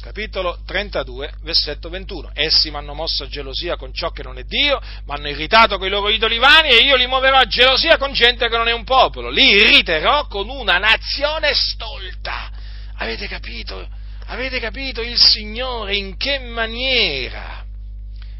[0.00, 2.30] capitolo 32, versetto 21.
[2.34, 5.78] Essi mi hanno mosso a gelosia con ciò che non è Dio, mi hanno irritato
[5.78, 8.68] con i loro idoli vani e io li muoverò a gelosia con gente che non
[8.68, 9.30] è un popolo.
[9.30, 12.50] Li irriterò con una nazione stolta.
[12.96, 13.86] Avete capito?
[14.26, 17.64] Avete capito il Signore in che maniera?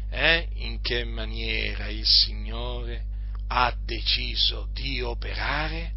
[0.09, 0.47] Eh?
[0.55, 3.03] In che maniera il Signore
[3.47, 5.91] ha deciso di operare?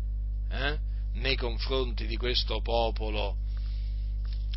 [0.50, 0.92] Eh?
[1.14, 3.36] Nei confronti di questo popolo,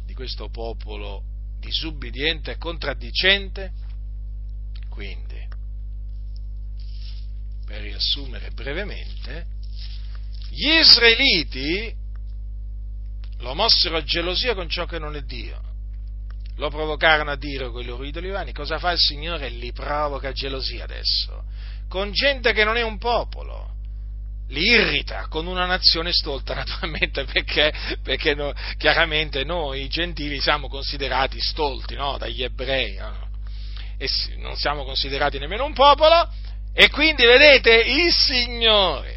[0.05, 1.23] di questo popolo
[1.59, 3.71] disubbidiente e contraddicente?
[4.89, 5.45] Quindi,
[7.65, 9.45] per riassumere brevemente,
[10.49, 11.93] gli israeliti
[13.39, 15.61] lo mossero a gelosia con ciò che non è Dio,
[16.55, 19.49] lo provocarono a dire con i loro idoli vani, cosa fa il Signore?
[19.49, 21.43] Li provoca gelosia adesso,
[21.87, 23.75] con gente che non è un popolo,
[24.49, 27.73] li irrita con una nazione stolta, naturalmente, perché,
[28.03, 32.17] perché no, chiaramente noi gentili siamo considerati stolti no?
[32.17, 33.25] dagli ebrei, no?
[33.97, 36.29] e non siamo considerati nemmeno un popolo,
[36.73, 39.15] e quindi vedete il Signore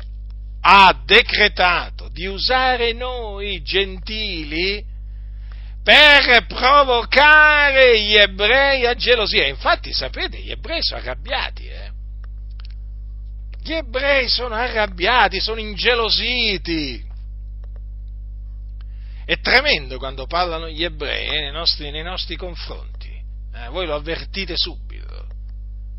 [0.62, 4.85] ha decretato di usare noi gentili
[5.83, 9.47] per provocare gli ebrei a gelosia.
[9.47, 11.80] Infatti, sapete, gli ebrei sono arrabbiati, eh?
[13.63, 17.09] Gli ebrei sono arrabbiati, sono ingelositi.
[19.25, 23.13] È tremendo quando parlano gli ebrei eh, nei, nostri, nei, nostri, confronti.
[23.55, 25.27] Eh, voi lo avvertite subito.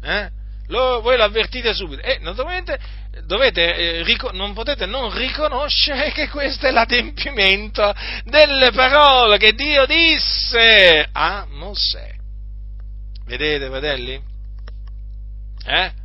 [0.01, 0.29] Eh?
[0.67, 2.01] Lo, voi lo avvertite subito.
[2.01, 2.77] E naturalmente
[3.25, 7.93] dovete, eh, ric- non potete non riconoscere che questo è l'adempimento
[8.23, 12.13] delle parole che Dio disse a Mosè.
[13.25, 14.21] Vedete, fratelli?
[15.65, 16.00] Eh?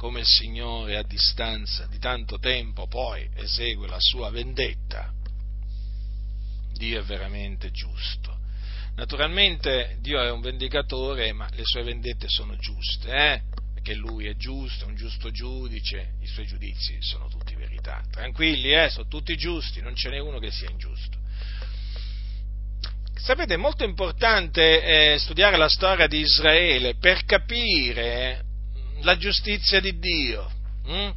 [0.00, 5.12] Come il Signore a distanza di tanto tempo poi esegue la sua vendetta.
[6.72, 8.34] Dio è veramente giusto.
[8.94, 13.42] Naturalmente Dio è un vendicatore, ma le sue vendette sono giuste, eh?
[13.82, 18.02] che lui è giusto, è un giusto giudice, i suoi giudizi sono tutti verità.
[18.10, 21.18] Tranquilli, eh, sono tutti giusti, non ce n'è uno che sia ingiusto.
[23.16, 28.48] Sapete, è molto importante eh, studiare la storia di Israele per capire
[29.02, 30.50] la giustizia di Dio.
[30.86, 31.10] Hm?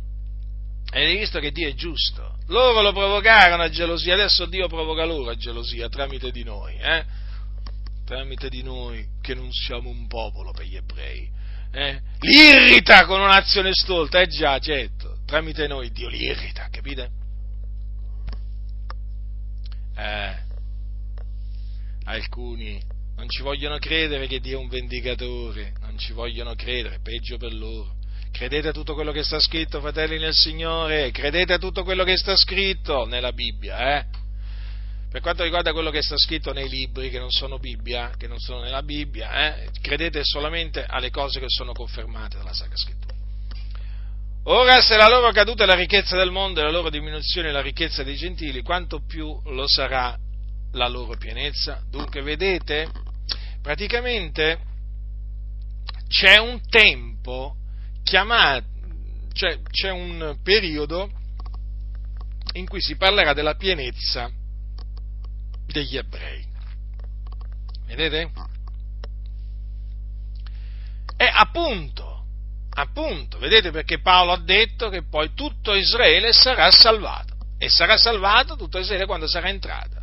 [0.91, 2.38] Avete visto che Dio è giusto?
[2.47, 7.05] Loro lo provocarono a gelosia, adesso Dio provoca loro a gelosia tramite di noi, eh?
[8.05, 11.34] tramite di noi che non siamo un popolo per gli ebrei
[11.73, 17.09] eh, li con un'azione stolta, eh già, certo, tramite noi Dio li irrita, capite?
[19.95, 20.36] Eh,
[22.03, 22.79] alcuni
[23.15, 27.53] non ci vogliono credere che Dio è un vendicatore, non ci vogliono credere, peggio per
[27.53, 27.93] loro.
[28.31, 32.17] Credete a tutto quello che sta scritto, fratelli nel Signore, credete a tutto quello che
[32.17, 34.05] sta scritto nella Bibbia, eh?
[35.11, 38.39] Per quanto riguarda quello che sta scritto nei libri che non sono Bibbia, che non
[38.39, 43.13] sono nella Bibbia, eh, credete solamente alle cose che sono confermate dalla Sacra Scrittura.
[44.45, 47.51] Ora, se la loro caduta è la ricchezza del mondo e la loro diminuzione è
[47.51, 50.17] la ricchezza dei gentili, quanto più lo sarà
[50.71, 51.83] la loro pienezza?
[51.87, 52.89] Dunque, vedete,
[53.61, 54.71] praticamente
[56.14, 57.55] c'è un tempo
[58.03, 58.68] chiamato,
[59.34, 61.09] cioè c'è un periodo
[62.53, 64.30] in cui si parlerà della pienezza
[65.66, 66.45] degli ebrei.
[67.88, 68.32] Vedete?
[71.18, 72.26] E appunto,
[72.76, 77.34] appunto, vedete perché Paolo ha detto che poi tutto Israele sarà salvato.
[77.57, 79.99] E sarà salvato tutto Israele quando sarà entrata.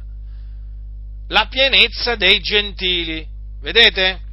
[1.29, 3.25] La pienezza dei gentili.
[3.61, 4.29] Vedete?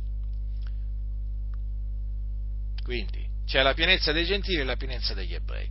[2.88, 5.70] Quindi c'è la pienezza dei gentili e la pienezza degli ebrei.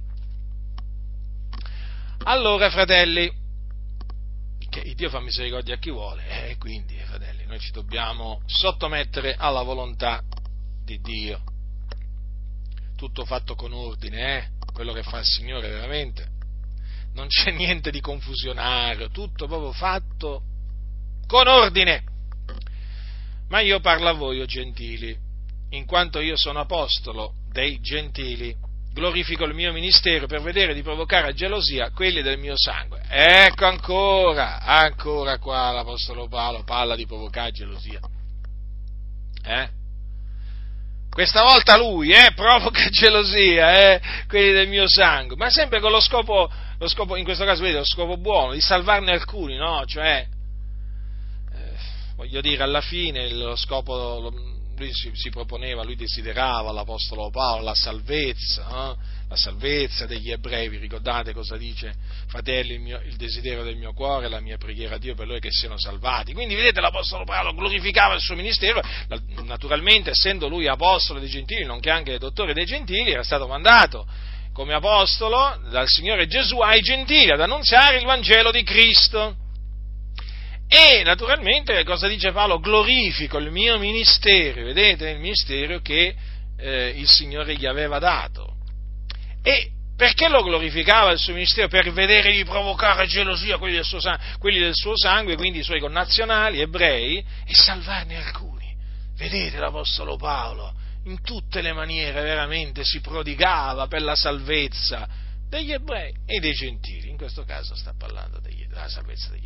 [2.25, 3.33] Allora, fratelli,
[4.69, 9.35] che Dio fa misericordia a chi vuole e eh, quindi, fratelli, noi ci dobbiamo sottomettere
[9.35, 10.23] alla volontà
[10.85, 11.43] di Dio.
[12.97, 14.49] Tutto fatto con ordine, eh?
[14.75, 16.29] quello che fa il Signore veramente.
[17.15, 20.43] Non c'è niente di confusionario, tutto proprio fatto
[21.27, 22.05] con ordine.
[23.49, 25.25] Ma io parlo a voi, o gentili,
[25.71, 28.55] in quanto io sono apostolo dei gentili
[28.97, 33.03] glorifico il mio ministero per vedere di provocare a gelosia quelli del mio sangue.
[33.11, 38.01] Ecco ancora, ancora qua l'Apostolo Paolo parla di provocare gelosia.
[39.45, 39.69] Eh?
[41.11, 46.01] Questa volta lui eh, provoca gelosia, eh, quelli del mio sangue, ma sempre con lo
[46.01, 49.85] scopo, lo scopo in questo caso vedete, lo scopo buono, di salvarne alcuni, no?
[49.85, 50.27] Cioè,
[51.53, 51.77] eh,
[52.17, 57.65] voglio dire, alla fine lo scopo, lo, lui si, si, proponeva, lui desiderava l'Apostolo Paolo
[57.65, 58.97] la salvezza, eh?
[59.29, 61.95] la salvezza degli ebrei, vi ricordate cosa dice,
[62.29, 65.39] fratelli, il, mio, il, desiderio del mio cuore, la mia preghiera a Dio per loro
[65.39, 66.33] che siano salvati.
[66.33, 68.83] Quindi vedete l'Apostolo Paolo glorificava il suo ministero,
[69.45, 74.07] naturalmente essendo lui apostolo dei gentili, nonché anche dottore dei gentili, era stato mandato
[74.53, 79.45] come apostolo dal Signore Gesù ai gentili ad annunziare il Vangelo di Cristo.
[80.69, 82.59] E naturalmente cosa dice Paolo?
[82.59, 86.15] Glorifico il mio ministero, vedete il ministero che
[86.59, 88.55] eh, il Signore gli aveva dato.
[89.43, 91.69] E Perché lo glorificava il suo ministero?
[91.69, 93.99] Per vedere di provocare gelosia quelli del, suo,
[94.39, 98.77] quelli del suo sangue, quindi i suoi connazionali ebrei, e salvarne alcuni.
[99.17, 105.09] Vedete l'Apostolo Paolo, in tutte le maniere veramente si prodigava per la salvezza
[105.49, 107.09] degli ebrei e dei gentili.
[107.09, 109.46] In questo caso sta parlando della salvezza degli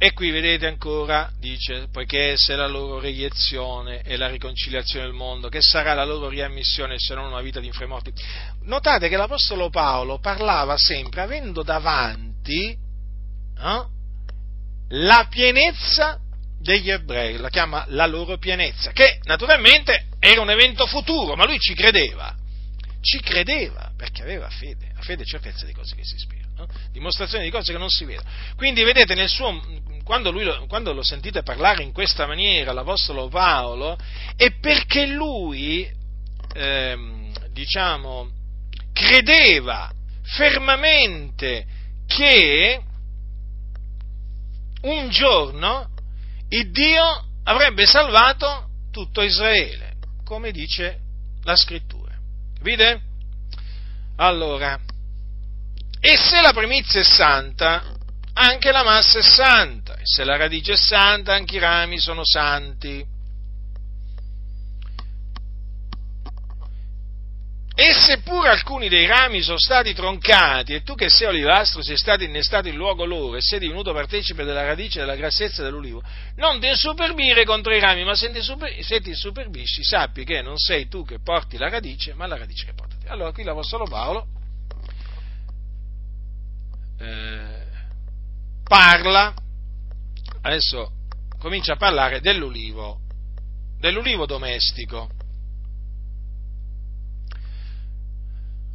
[0.00, 5.48] E qui vedete ancora, dice, poiché se la loro reiezione e la riconciliazione del mondo,
[5.48, 8.12] che sarà la loro riammissione se non una vita di infremorti.
[8.62, 13.86] Notate che l'Apostolo Paolo parlava sempre avendo davanti eh,
[14.90, 16.20] la pienezza
[16.60, 21.58] degli ebrei, la chiama la loro pienezza, che naturalmente era un evento futuro, ma lui
[21.58, 22.36] ci credeva,
[23.00, 26.66] ci credeva perché aveva fede, la fede è certezza di cose che si ispira, no?
[26.90, 28.28] dimostrazione di cose che non si vedono.
[28.56, 29.62] Quindi vedete nel suo,
[30.04, 33.96] quando, lui, quando lo sentite parlare in questa maniera, l'Apostolo Paolo,
[34.36, 35.88] è perché lui,
[36.54, 38.30] ehm, diciamo,
[38.92, 39.90] credeva
[40.22, 41.66] fermamente
[42.06, 42.82] che
[44.82, 45.90] un giorno
[46.50, 49.94] il Dio avrebbe salvato tutto Israele,
[50.24, 50.98] come dice
[51.44, 52.14] la scrittura.
[52.56, 53.00] Capite?
[54.16, 54.78] Allora,
[56.00, 57.96] e se la primizia è santa,
[58.34, 62.24] anche la massa è santa, e se la radice è santa, anche i rami sono
[62.24, 63.16] santi.
[67.80, 72.24] E seppure alcuni dei rami sono stati troncati, e tu che sei olivastro sei stato
[72.24, 76.02] innestato in luogo loro, e sei divenuto partecipe della radice della grassezza dell'ulivo,
[76.36, 80.42] non ti insuperbire contro i rami, ma se ti, super, se ti superbisci, sappi che
[80.42, 83.08] non sei tu che porti la radice, ma la radice che porta te.
[83.08, 84.26] Allora qui l'Apostolo Paolo
[86.98, 87.66] eh,
[88.64, 89.34] parla,
[90.42, 90.92] adesso
[91.38, 93.00] comincia a parlare dell'ulivo,
[93.78, 95.08] dell'ulivo domestico.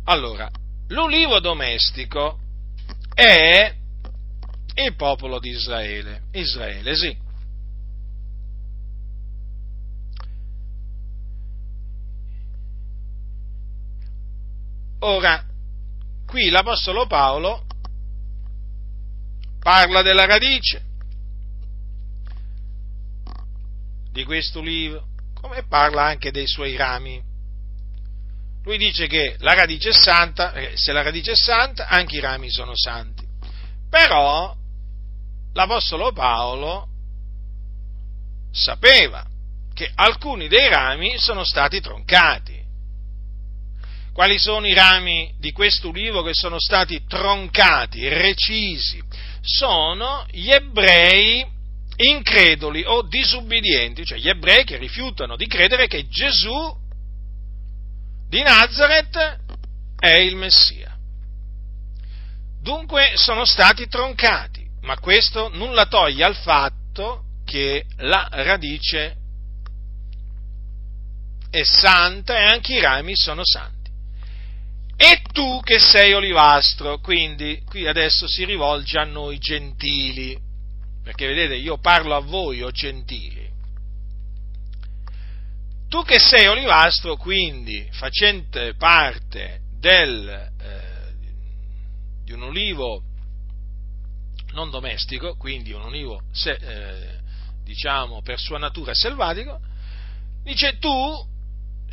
[0.05, 0.49] Allora,
[0.87, 2.39] l'ulivo domestico
[3.13, 3.73] è
[4.75, 7.21] il popolo di Israele, Israele sì.
[14.99, 15.43] Ora,
[16.25, 17.65] qui l'Apostolo Paolo
[19.63, 20.83] parla della radice
[24.11, 27.19] di questo ulivo, come parla anche dei suoi rami.
[28.63, 32.19] Lui dice che la radice è santa, eh, se la radice è santa, anche i
[32.19, 33.25] rami sono santi.
[33.89, 34.55] Però
[35.53, 36.87] l'Apostolo Paolo
[38.51, 39.25] sapeva
[39.73, 42.61] che alcuni dei rami sono stati troncati.
[44.13, 49.01] Quali sono i rami di questo ulivo che sono stati troncati, recisi,
[49.43, 51.45] sono gli ebrei
[51.97, 56.75] increduli o disubbidienti, cioè gli ebrei che rifiutano di credere che Gesù
[58.29, 59.39] di Nazareth
[59.99, 60.97] è il Messia.
[62.61, 69.17] Dunque sono stati troncati, ma questo nulla toglie al fatto che la radice
[71.49, 73.82] è santa e anche i rami sono santi
[74.95, 80.37] e tu che sei olivastro, quindi qui adesso si rivolge a noi gentili,
[81.03, 83.51] perché vedete io parlo a voi o gentili.
[85.89, 91.13] Tu che sei olivastro, quindi facente parte del, eh,
[92.23, 93.03] di un olivo
[94.53, 97.19] non domestico, quindi un olivo se, eh,
[97.63, 99.59] diciamo per sua natura selvatico,
[100.43, 101.31] dice tu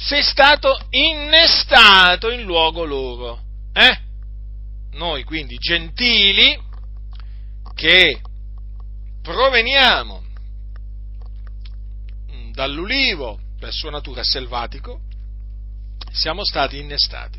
[0.00, 3.42] sei stato innestato in luogo loro.
[3.72, 3.98] Eh?
[4.92, 6.58] Noi quindi gentili
[7.74, 8.20] che
[9.22, 10.22] proveniamo
[12.52, 15.00] dall'ulivo per sua natura selvatico,
[16.10, 17.38] siamo stati innestati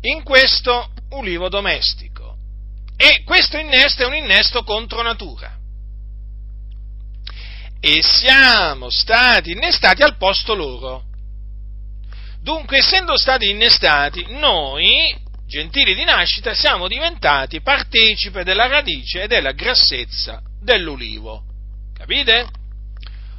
[0.00, 2.36] in questo ulivo domestico.
[2.96, 5.57] E questo innesto è un innesto contro natura
[7.80, 11.04] e siamo stati innestati al posto loro.
[12.40, 15.14] Dunque, essendo stati innestati, noi,
[15.46, 21.44] gentili di nascita, siamo diventati partecipe della radice e della grassezza dell'ulivo.
[21.94, 22.46] Capite?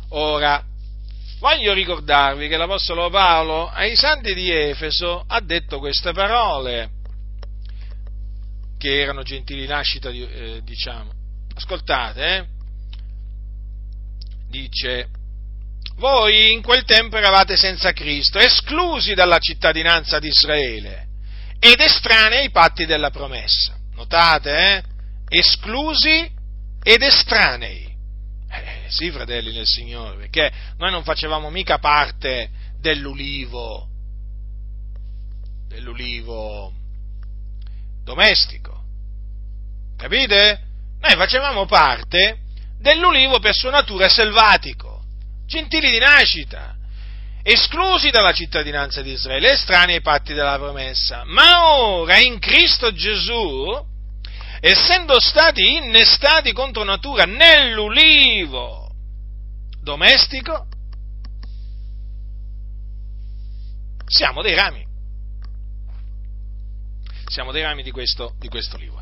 [0.10, 0.64] Ora,
[1.40, 6.90] voglio ricordarvi che l'Apostolo Paolo ai santi di Efeso ha detto queste parole,
[8.78, 11.12] che erano gentili di nascita, eh, diciamo.
[11.56, 12.59] Ascoltate, eh?
[14.50, 15.10] Dice,
[15.96, 21.08] voi in quel tempo eravate senza Cristo, esclusi dalla cittadinanza di Israele
[21.60, 23.78] ed estranei ai patti della promessa.
[23.94, 24.84] Notate, eh?
[25.28, 26.32] Esclusi
[26.82, 27.88] ed estranei.
[28.50, 32.50] Eh, sì, fratelli nel Signore, perché noi non facevamo mica parte
[32.80, 33.88] dell'ulivo,
[35.68, 36.74] dell'ulivo
[38.04, 38.84] domestico.
[39.98, 40.62] Capite?
[41.02, 42.38] Noi facevamo parte
[42.80, 45.04] dell'ulivo per sua natura selvatico,
[45.46, 46.76] gentili di nascita,
[47.44, 51.24] esclusi dalla cittadinanza di Israele, estranei ai patti della promessa.
[51.26, 53.86] Ma ora in Cristo Gesù,
[54.60, 58.90] essendo stati innestati contro natura nell'ulivo
[59.82, 60.68] domestico,
[64.06, 64.88] siamo dei rami.
[67.28, 68.99] Siamo dei rami di questo, di questo olivo.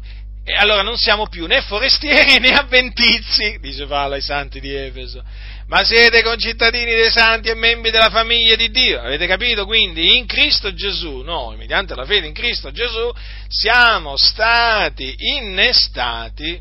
[0.50, 5.22] E allora non siamo più né forestieri né avventizi, dice Paolo ai santi di Efeso,
[5.68, 9.02] ma siete concittadini dei santi e membri della famiglia di Dio.
[9.02, 9.66] Avete capito?
[9.66, 13.12] Quindi in Cristo Gesù, noi, mediante la fede in Cristo Gesù,
[13.50, 16.58] siamo stati innestati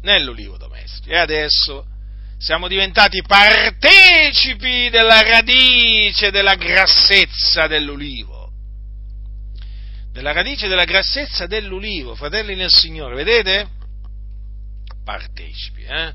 [0.00, 1.10] nell'ulivo domestico.
[1.10, 1.84] E adesso
[2.38, 8.37] siamo diventati partecipi della radice della grassezza dell'ulivo
[10.18, 13.68] della radice della grassezza dell'ulivo, fratelli nel Signore, vedete?
[15.04, 16.12] Partecipi, eh?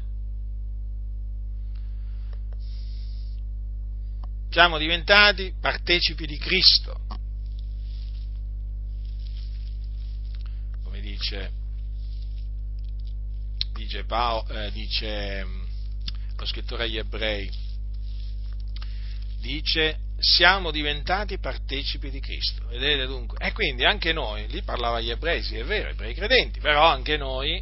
[4.50, 7.00] Siamo diventati partecipi di Cristo.
[10.84, 11.52] Come dice,
[13.74, 15.64] dice, Paolo, eh, dice mm,
[16.36, 17.50] lo scrittore agli ebrei,
[19.40, 22.66] dice siamo diventati partecipi di Cristo.
[22.68, 23.38] Vedete dunque?
[23.40, 27.18] E quindi anche noi, lì parlava agli ebrei, sì è vero, ebrei credenti, però anche
[27.18, 27.62] noi,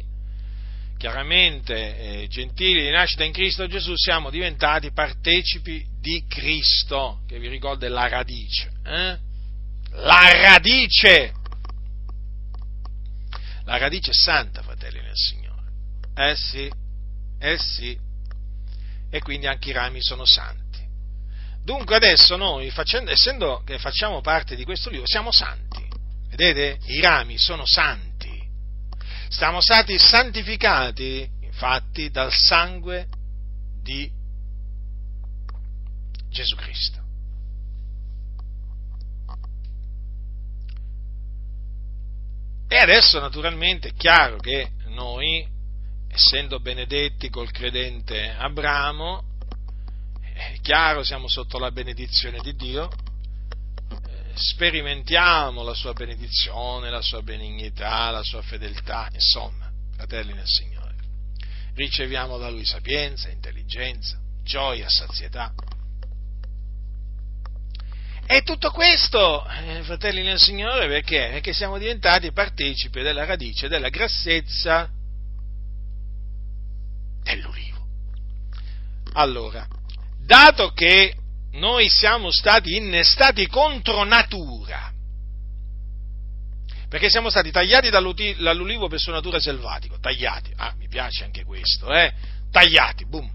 [0.96, 7.48] chiaramente eh, gentili di nascita in Cristo Gesù, siamo diventati partecipi di Cristo, che vi
[7.48, 8.70] ricorda è la radice.
[8.84, 9.18] Eh?
[9.94, 11.32] La radice!
[13.64, 15.62] La radice è santa, fratelli nel Signore.
[16.14, 16.70] Eh sì,
[17.40, 17.98] eh sì.
[19.10, 20.61] E quindi anche i rami sono santi.
[21.64, 25.86] Dunque adesso noi, facendo, essendo che facciamo parte di questo libro, siamo santi.
[26.28, 26.78] Vedete?
[26.86, 28.40] I rami sono santi.
[29.28, 33.06] Siamo stati santificati, infatti, dal sangue
[33.80, 34.10] di
[36.28, 37.00] Gesù Cristo.
[42.68, 45.46] E adesso naturalmente è chiaro che noi,
[46.08, 49.31] essendo benedetti col credente Abramo,
[50.50, 57.22] è chiaro, siamo sotto la benedizione di Dio, eh, sperimentiamo la sua benedizione, la sua
[57.22, 60.94] benignità, la sua fedeltà, insomma, fratelli nel Signore.
[61.74, 65.54] Riceviamo da Lui sapienza, intelligenza, gioia, sazietà.
[68.26, 71.28] E tutto questo, eh, fratelli nel Signore, perché?
[71.32, 74.88] Perché siamo diventati partecipi della radice della grassezza
[77.22, 77.86] dell'ulivo.
[79.14, 79.66] Allora,
[80.32, 81.14] dato che
[81.52, 84.90] noi siamo stati innestati contro natura,
[86.88, 91.92] perché siamo stati tagliati dall'ulivo per sua natura selvatico, tagliati, ah, mi piace anche questo,
[91.92, 92.14] eh,
[92.50, 93.30] tagliati, boom,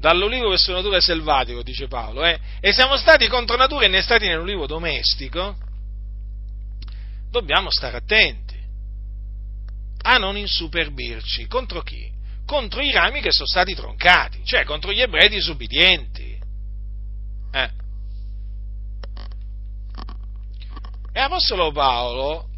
[0.00, 4.66] dall'ulivo per sua natura selvatico, dice Paolo, eh, e siamo stati contro natura innestati nell'ulivo
[4.66, 5.56] domestico,
[7.30, 8.58] dobbiamo stare attenti
[10.02, 12.15] a non insuperbirci, contro chi?
[12.46, 16.40] Contro i rami che sono stati troncati, cioè contro gli ebrei disubbidienti.
[17.50, 17.70] Eh.
[21.12, 22.48] E Apostolo Paolo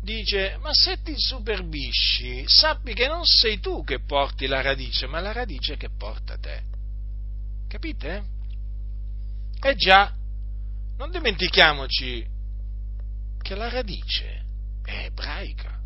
[0.00, 5.20] dice, ma se ti superbisci, sappi che non sei tu che porti la radice, ma
[5.20, 6.62] la radice che porta te.
[7.68, 8.24] Capite?
[9.60, 10.12] Eh già,
[10.96, 12.26] non dimentichiamoci
[13.40, 14.44] che la radice
[14.82, 15.80] è ebraica.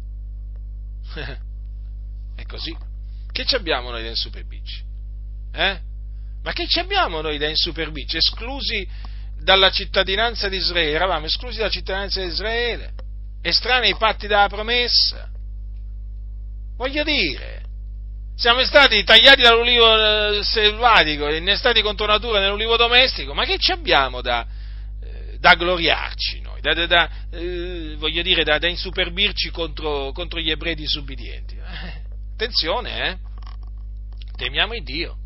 [2.35, 2.88] è così.
[3.33, 4.83] Che ci abbiamo noi da insuperbirci?
[5.53, 5.81] Eh?
[6.43, 8.17] Ma che ci abbiamo noi da insuperbirci?
[8.17, 8.87] Esclusi
[9.41, 12.93] dalla cittadinanza di Israele, eravamo esclusi dalla cittadinanza di Israele,
[13.43, 15.29] estranei ai patti della promessa.
[16.77, 17.63] Voglio dire,
[18.37, 24.21] siamo stati tagliati dall'ulivo eh, selvatico, innestati contro natura nell'ulivo domestico, ma che ci abbiamo
[24.21, 24.47] da,
[25.03, 30.51] eh, da gloriarci noi, da, da, da eh, voglio dire, da, insuperbirci contro, contro, gli
[30.51, 31.57] ebrei disubbidienti?
[32.41, 33.19] Attenzione, eh?
[34.37, 35.17] temiamo il Dio.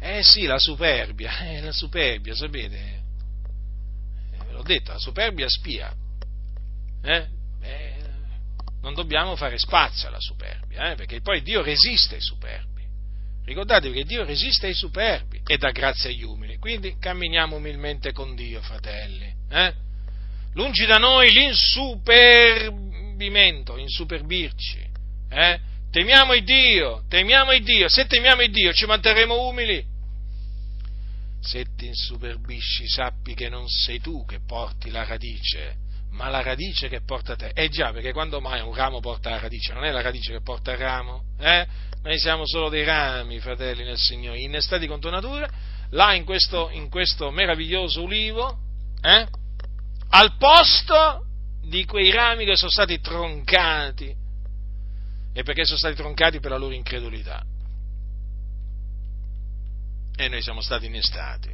[0.00, 2.78] Eh sì, la superbia, eh, la superbia, sapete?
[2.78, 3.02] Eh,
[4.46, 5.94] ve l'ho detto, la superbia spia.
[7.02, 7.26] Eh?
[7.60, 7.94] Eh,
[8.80, 12.82] non dobbiamo fare spazio alla superbia, eh, perché poi Dio resiste ai superbi.
[13.44, 16.56] Ricordatevi che Dio resiste ai superbi e dà grazia agli umili.
[16.56, 19.30] Quindi camminiamo umilmente con Dio, fratelli.
[19.50, 19.74] Eh?
[20.54, 24.88] Lungi da noi l'insuperbimento, insuperbirci.
[25.30, 25.60] Eh?
[25.90, 29.84] Temiamo il Dio, temiamo il Dio, se temiamo il Dio ci manterremo umili.
[31.40, 35.76] se ti insuperbisci sappi che non sei tu che porti la radice,
[36.10, 37.50] ma la radice che porta te.
[37.54, 39.72] Eh già, perché quando mai un ramo porta la radice?
[39.72, 41.22] Non è la radice che porta il ramo?
[41.38, 41.66] Eh?
[42.02, 45.48] Noi siamo solo dei rami, fratelli nel Signore, innestati contro natura,
[45.90, 48.58] là in questo, in questo meraviglioso ulivo,
[49.02, 49.26] eh?
[50.10, 51.24] al posto
[51.62, 54.14] di quei rami che sono stati troncati,
[55.32, 57.44] e perché sono stati troncati per la loro incredulità.
[60.16, 61.50] E noi siamo stati innestati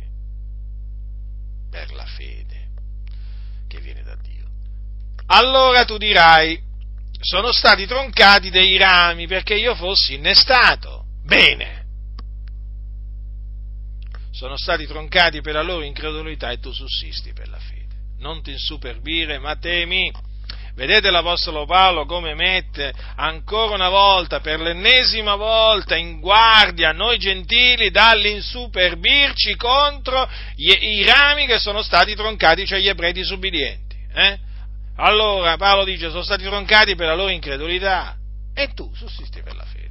[1.71, 2.69] per la fede
[3.69, 4.45] che viene da Dio.
[5.27, 6.61] Allora tu dirai,
[7.21, 11.07] sono stati troncati dei rami perché io fossi innestato.
[11.23, 11.85] Bene.
[14.31, 17.95] Sono stati troncati per la loro incredulità e tu sussisti per la fede.
[18.19, 20.13] Non ti insuperbire, ma temi.
[20.77, 27.91] Vedete l'Apostolo Paolo come mette ancora una volta, per l'ennesima volta, in guardia noi gentili
[27.91, 33.97] dall'insuperbirci contro gli, i rami che sono stati troncati, cioè gli ebrei disubbidienti.
[34.15, 34.39] Eh?
[34.97, 38.15] Allora Paolo dice sono stati troncati per la loro incredulità
[38.55, 39.87] e tu sussisti per la fede.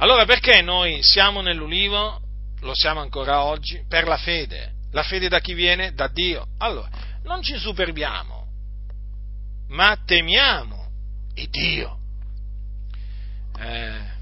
[0.00, 2.20] Allora perché noi siamo nell'ulivo?
[2.60, 3.84] Lo siamo ancora oggi?
[3.88, 4.72] Per la fede.
[4.92, 5.92] La fede da chi viene?
[5.92, 6.46] Da Dio.
[6.58, 6.88] Allora,
[7.24, 8.37] non ci superbiamo,
[9.68, 10.90] ma temiamo
[11.34, 11.98] il Dio.
[13.58, 14.16] Eh,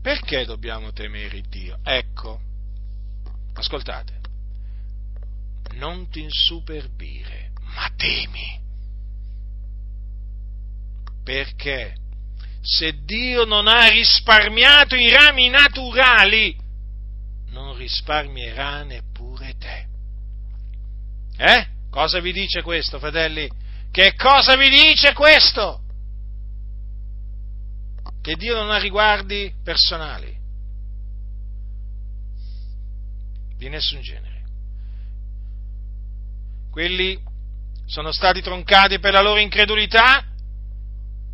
[0.00, 1.78] perché dobbiamo temere il Dio?
[1.82, 2.40] Ecco,
[3.54, 4.20] ascoltate,
[5.74, 8.60] non ti insuperbire, ma temi.
[11.22, 11.94] Perché
[12.62, 16.56] se Dio non ha risparmiato i rami naturali,
[17.50, 19.86] non risparmierà neppure te.
[21.36, 21.66] Eh?
[21.90, 23.48] Cosa vi dice questo, fratelli?
[23.92, 25.80] Che cosa vi dice questo?
[28.20, 30.40] Che Dio non ha riguardi personali
[33.56, 34.32] di nessun genere
[36.72, 37.20] quelli
[37.84, 40.24] sono stati troncati per la loro incredulità,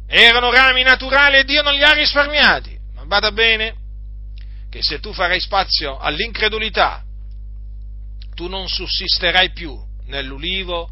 [0.09, 2.77] erano rami naturali e Dio non li ha risparmiati.
[2.95, 3.77] Ma vada bene
[4.69, 7.05] che se tu farai spazio all'incredulità,
[8.35, 10.91] tu non sussisterai più nell'ulivo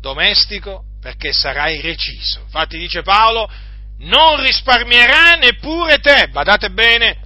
[0.00, 2.40] domestico perché sarai reciso.
[2.40, 3.50] Infatti dice Paolo,
[3.98, 7.20] non risparmierà neppure te, badate bene,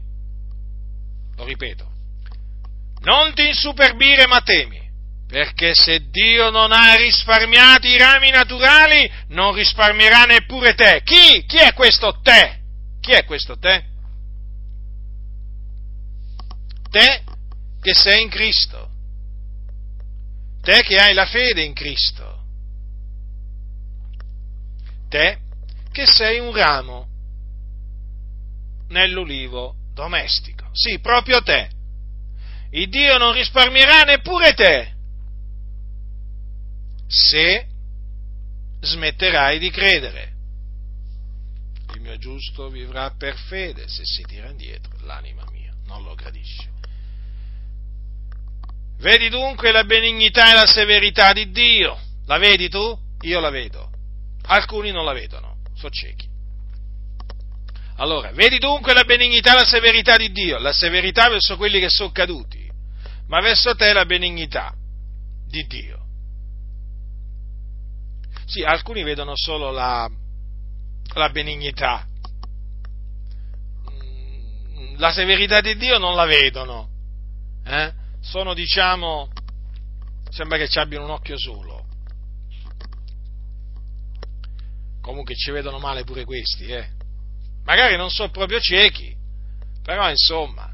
[1.36, 1.90] lo ripeto,
[3.01, 4.84] non ti insuperbire ma temi
[5.26, 11.01] perché se Dio non ha risparmiato i rami naturali, non risparmierà neppure te.
[11.02, 11.44] Chi?
[11.46, 12.60] Chi è questo te?
[13.01, 13.84] Chi è questo te?
[16.88, 17.22] Te
[17.80, 18.90] che sei in Cristo.
[20.62, 22.34] Te che hai la fede in Cristo.
[25.14, 25.38] Te
[25.92, 27.06] che sei un ramo
[28.88, 30.68] nell'ulivo domestico.
[30.72, 31.70] Sì, proprio te.
[32.70, 34.92] Il Dio non risparmierà neppure te
[37.06, 37.68] se
[38.80, 40.32] smetterai di credere.
[41.94, 46.72] Il mio giusto vivrà per fede, se si tira indietro l'anima mia non lo gradisce.
[48.98, 51.96] Vedi dunque la benignità e la severità di Dio.
[52.26, 52.98] La vedi tu?
[53.20, 53.93] Io la vedo.
[54.46, 56.32] Alcuni non la vedono, sono ciechi.
[57.96, 61.88] Allora, vedi dunque la benignità e la severità di Dio, la severità verso quelli che
[61.88, 62.68] sono caduti,
[63.28, 64.74] ma verso te la benignità
[65.46, 66.02] di Dio.
[68.46, 70.10] Sì, alcuni vedono solo la,
[71.14, 72.06] la benignità,
[73.90, 76.88] mm, la severità di Dio non la vedono,
[77.64, 77.92] eh?
[78.20, 79.30] sono diciamo,
[80.30, 81.73] sembra che ci abbiano un occhio solo.
[85.05, 86.89] Comunque ci vedono male pure questi, eh?
[87.66, 89.14] Magari non sono proprio ciechi,
[89.82, 90.72] però insomma,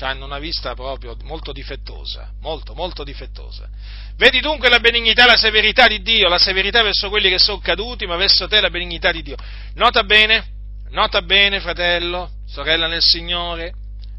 [0.00, 3.68] hanno una vista proprio molto difettosa, molto, molto difettosa.
[4.16, 8.06] Vedi dunque la benignità la severità di Dio, la severità verso quelli che sono caduti,
[8.06, 9.36] ma verso te la benignità di Dio.
[9.74, 10.44] Nota bene,
[10.88, 13.72] nota bene, fratello, sorella nel Signore,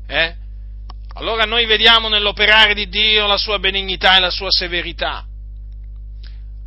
[0.07, 0.33] eh?
[1.15, 5.28] Allora noi vediamo nell'operare di Dio la sua benignità e la sua severità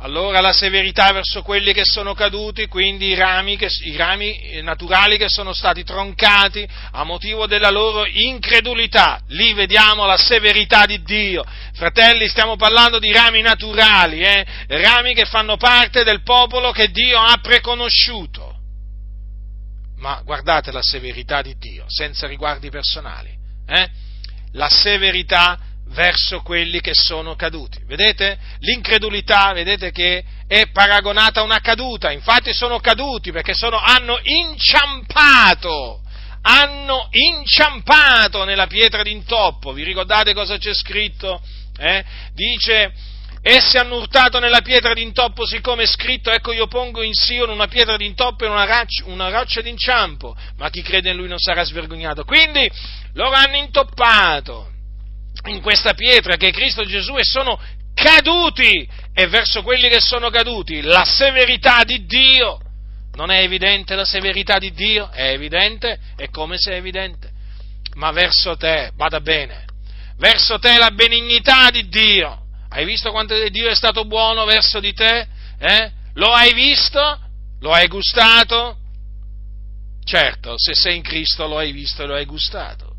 [0.03, 5.17] allora la severità verso quelli che sono caduti, quindi i rami, che, i rami, naturali
[5.17, 9.21] che sono stati troncati a motivo della loro incredulità.
[9.29, 11.45] Lì vediamo la severità di Dio.
[11.73, 14.45] Fratelli, stiamo parlando di rami naturali, eh?
[14.67, 18.57] rami che fanno parte del popolo che Dio ha preconosciuto.
[19.99, 23.33] Ma guardate la severità di Dio, senza riguardi personali.
[23.65, 23.89] Eh?
[24.51, 25.57] La severità
[25.93, 27.79] verso quelli che sono caduti.
[27.85, 28.37] Vedete?
[28.59, 36.01] L'incredulità, vedete che è paragonata a una caduta, infatti sono caduti perché sono, hanno inciampato,
[36.41, 39.71] hanno inciampato nella pietra d'intoppo.
[39.71, 41.41] Vi ricordate cosa c'è scritto?
[41.77, 42.03] Eh?
[42.33, 42.93] Dice,
[43.41, 47.67] essi hanno urtato nella pietra d'intoppo, siccome è scritto, ecco io pongo in Sion una
[47.67, 51.63] pietra d'intoppo e una, raccia, una roccia d'inciampo, ma chi crede in lui non sarà
[51.63, 52.23] svergognato.
[52.23, 52.69] Quindi
[53.13, 54.72] loro hanno intoppato
[55.45, 57.59] in questa pietra che è Cristo Gesù e sono
[57.93, 62.59] caduti e verso quelli che sono caduti la severità di Dio.
[63.13, 65.09] Non è evidente la severità di Dio?
[65.11, 65.99] È evidente?
[66.15, 67.31] È come se è evidente.
[67.95, 69.65] Ma verso te, vada bene,
[70.17, 72.39] verso te la benignità di Dio.
[72.69, 75.27] Hai visto quanto Dio è stato buono verso di te?
[75.59, 75.91] Eh?
[76.15, 77.19] Lo hai visto?
[77.59, 78.77] Lo hai gustato?
[80.03, 82.92] Certo, se sei in Cristo lo hai visto e lo hai gustato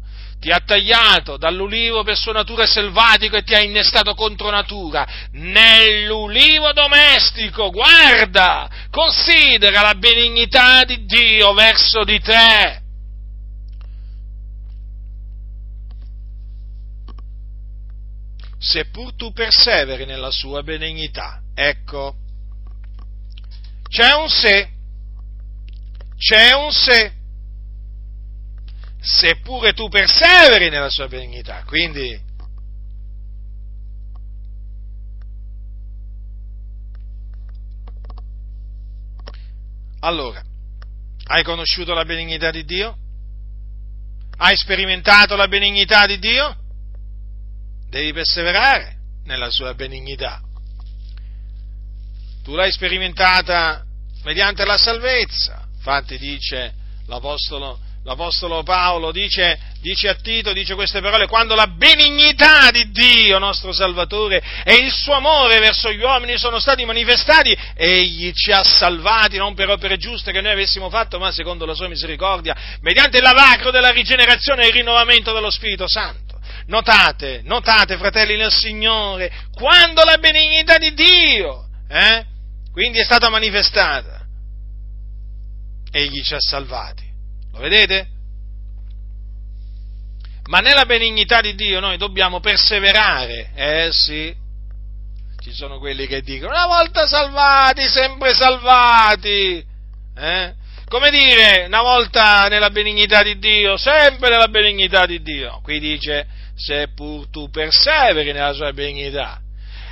[0.44, 6.70] ti ha tagliato dall'ulivo per sua natura selvatico e ti ha innestato contro natura nell'ulivo
[6.74, 7.70] domestico.
[7.70, 12.82] Guarda, considera la benignità di Dio verso di te.
[18.58, 22.16] Seppur tu perseveri nella sua benignità, ecco,
[23.88, 24.68] c'è un se,
[26.18, 27.23] c'è un se
[29.04, 31.62] seppure tu perseveri nella sua benignità.
[31.66, 32.18] Quindi,
[40.00, 40.42] allora,
[41.26, 42.96] hai conosciuto la benignità di Dio?
[44.36, 46.56] Hai sperimentato la benignità di Dio?
[47.88, 50.40] Devi perseverare nella sua benignità.
[52.42, 53.84] Tu l'hai sperimentata
[54.24, 55.66] mediante la salvezza.
[55.76, 56.74] Infatti dice
[57.06, 63.38] l'Apostolo l'Apostolo Paolo dice, dice, a Tito, dice queste parole, quando la benignità di Dio,
[63.38, 68.62] nostro Salvatore, e il suo amore verso gli uomini sono stati manifestati, egli ci ha
[68.62, 73.16] salvati non per opere giuste che noi avessimo fatto, ma secondo la sua misericordia, mediante
[73.16, 76.38] il lavacro della rigenerazione e il rinnovamento dello Spirito Santo.
[76.66, 82.24] Notate, notate, fratelli nel Signore, quando la benignità di Dio, eh,
[82.70, 84.26] quindi è stata manifestata,
[85.90, 87.03] egli ci ha salvati
[87.54, 88.08] lo vedete?
[90.46, 94.34] Ma nella benignità di Dio noi dobbiamo perseverare, eh sì.
[95.42, 99.64] Ci sono quelli che dicono una volta salvati, sempre salvati.
[100.16, 100.54] Eh?
[100.88, 105.60] Come dire, una volta nella benignità di Dio, sempre nella benignità di Dio.
[105.62, 106.26] Qui dice,
[106.56, 109.40] seppur tu perseveri nella sua benignità.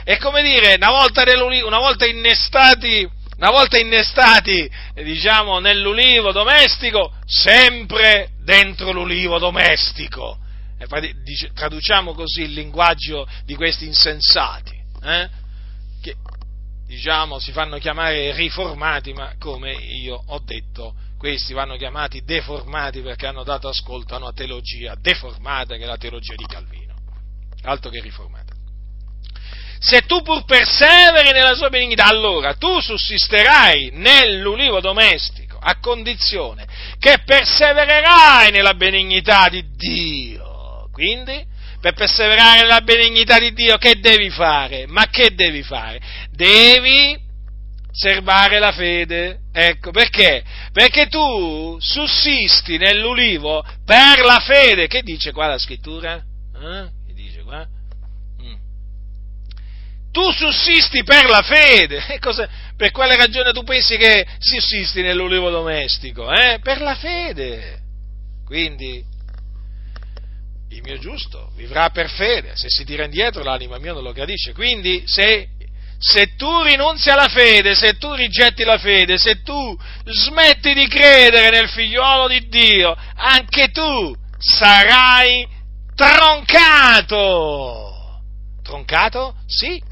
[0.04, 1.22] È come dire, una volta,
[1.64, 3.08] una volta innestati
[3.42, 10.38] una volta innestati, diciamo, nell'ulivo domestico, sempre dentro l'ulivo domestico.
[11.52, 15.28] traduciamo così il linguaggio di questi insensati, eh?
[16.00, 16.14] che
[16.86, 23.26] diciamo si fanno chiamare riformati, ma come io ho detto, questi vanno chiamati deformati perché
[23.26, 26.94] hanno dato ascolto a una teologia deformata che è la teologia di Calvino,
[27.62, 28.41] altro che riformata
[29.82, 36.66] se tu pur perseveri nella sua benignità, allora tu sussisterai nell'ulivo domestico, a condizione
[37.00, 40.88] che persevererai nella benignità di Dio.
[40.92, 41.44] Quindi,
[41.80, 44.86] per perseverare nella benignità di Dio, che devi fare?
[44.86, 46.00] Ma che devi fare?
[46.30, 47.18] Devi
[47.90, 49.40] serbare la fede.
[49.52, 50.44] Ecco, perché?
[50.72, 54.86] Perché tu sussisti nell'ulivo per la fede.
[54.86, 56.14] Che dice qua la scrittura?
[56.14, 57.01] Eh?
[60.12, 62.18] Tu sussisti per la fede.
[62.20, 66.30] Cosa, per quale ragione tu pensi che sussisti nell'ulivo domestico?
[66.30, 66.60] Eh?
[66.62, 67.80] Per la fede.
[68.44, 69.02] Quindi
[70.68, 74.52] il mio giusto vivrà per fede, se si tira indietro l'anima mia non lo gradisce.
[74.52, 75.48] Quindi se,
[75.98, 81.50] se tu rinunzi alla fede, se tu rigetti la fede, se tu smetti di credere
[81.50, 85.46] nel figliuolo di Dio, anche tu sarai
[85.94, 87.88] troncato.
[88.62, 89.36] Troncato?
[89.46, 89.82] Sì,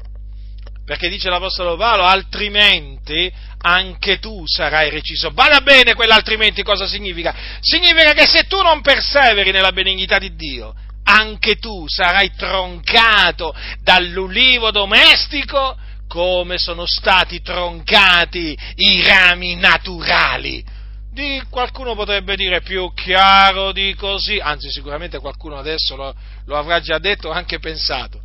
[0.85, 5.31] perché dice l'Apostolo Paolo, altrimenti anche tu sarai reciso.
[5.31, 7.33] Bada bene quell'altrimenti cosa significa?
[7.59, 14.71] Significa che se tu non perseveri nella benignità di Dio, anche tu sarai troncato dall'ulivo
[14.71, 15.77] domestico
[16.07, 20.79] come sono stati troncati i rami naturali.
[21.09, 26.13] Di, qualcuno potrebbe dire più chiaro di così, anzi sicuramente qualcuno adesso lo,
[26.45, 28.21] lo avrà già detto o anche pensato,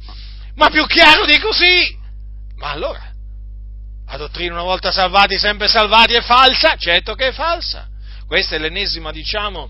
[0.55, 2.05] ma più chiaro di così
[2.57, 3.13] ma allora,
[4.07, 6.77] la dottrina una volta salvati, sempre salvati è falsa?
[6.77, 7.89] Certo che è falsa.
[8.27, 9.69] Questa è l'ennesima, diciamo,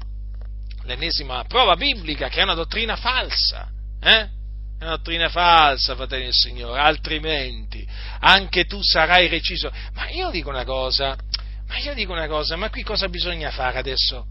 [0.83, 3.69] l'ennesima prova biblica che è una dottrina falsa.
[4.01, 4.35] Eh?
[4.79, 7.87] È una dottrina falsa, fratelli del Signore, altrimenti
[8.21, 9.71] anche tu sarai reciso.
[9.95, 11.17] Ma io dico una cosa,
[11.67, 14.27] ma io dico una cosa, ma qui cosa bisogna fare adesso?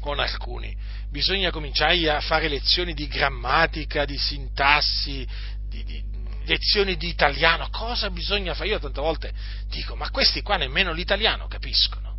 [0.00, 0.74] con alcuni.
[1.10, 5.26] Bisogna cominciare a fare lezioni di grammatica, di sintassi,
[5.68, 6.02] di, di,
[6.48, 7.68] lezioni di italiano.
[7.70, 8.70] Cosa bisogna fare?
[8.70, 9.32] Io tante volte
[9.68, 12.16] dico, ma questi qua nemmeno l'italiano capiscono.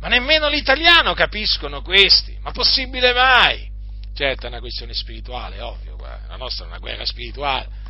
[0.00, 2.38] Ma nemmeno l'italiano capiscono questi.
[2.40, 3.68] Ma possibile mai?
[4.14, 7.84] Certo è una questione spirituale, ovvio, la nostra è una guerra spirituale.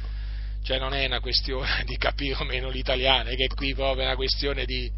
[0.64, 4.06] Cioè non è una questione di capire o meno l'italiano, è che qui proprio è
[4.06, 4.90] una questione di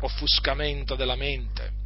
[0.00, 1.82] offuscamento della mente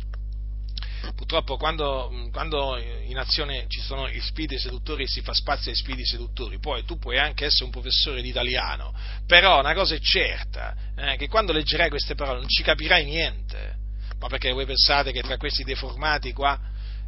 [1.15, 6.07] purtroppo quando, quando, in azione ci sono gli spiriti seduttori si fa spazio ai spiriti
[6.07, 8.95] seduttori, poi tu puoi anche essere un professore di italiano,
[9.27, 13.77] però una cosa è certa, eh, che quando leggerai queste parole non ci capirai niente,
[14.19, 16.59] ma perché voi pensate che tra questi deformati qua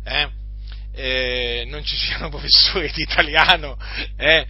[0.05, 0.31] eh,
[0.93, 3.77] eh, non ci siano professori di italiano?
[4.17, 4.47] Eh?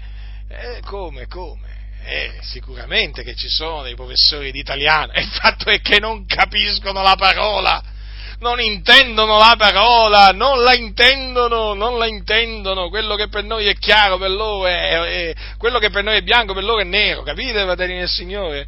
[0.48, 1.78] Eh, come, come?
[2.02, 7.02] Eh, sicuramente che ci sono dei professori di italiano, il fatto è che non capiscono
[7.02, 7.98] la parola
[8.40, 13.74] non intendono la parola, non la intendono, non la intendono, quello che per noi è
[13.74, 17.22] chiaro, per loro è, è quello che per noi è bianco, per loro è nero,
[17.22, 18.66] capite, fratelli del Signore?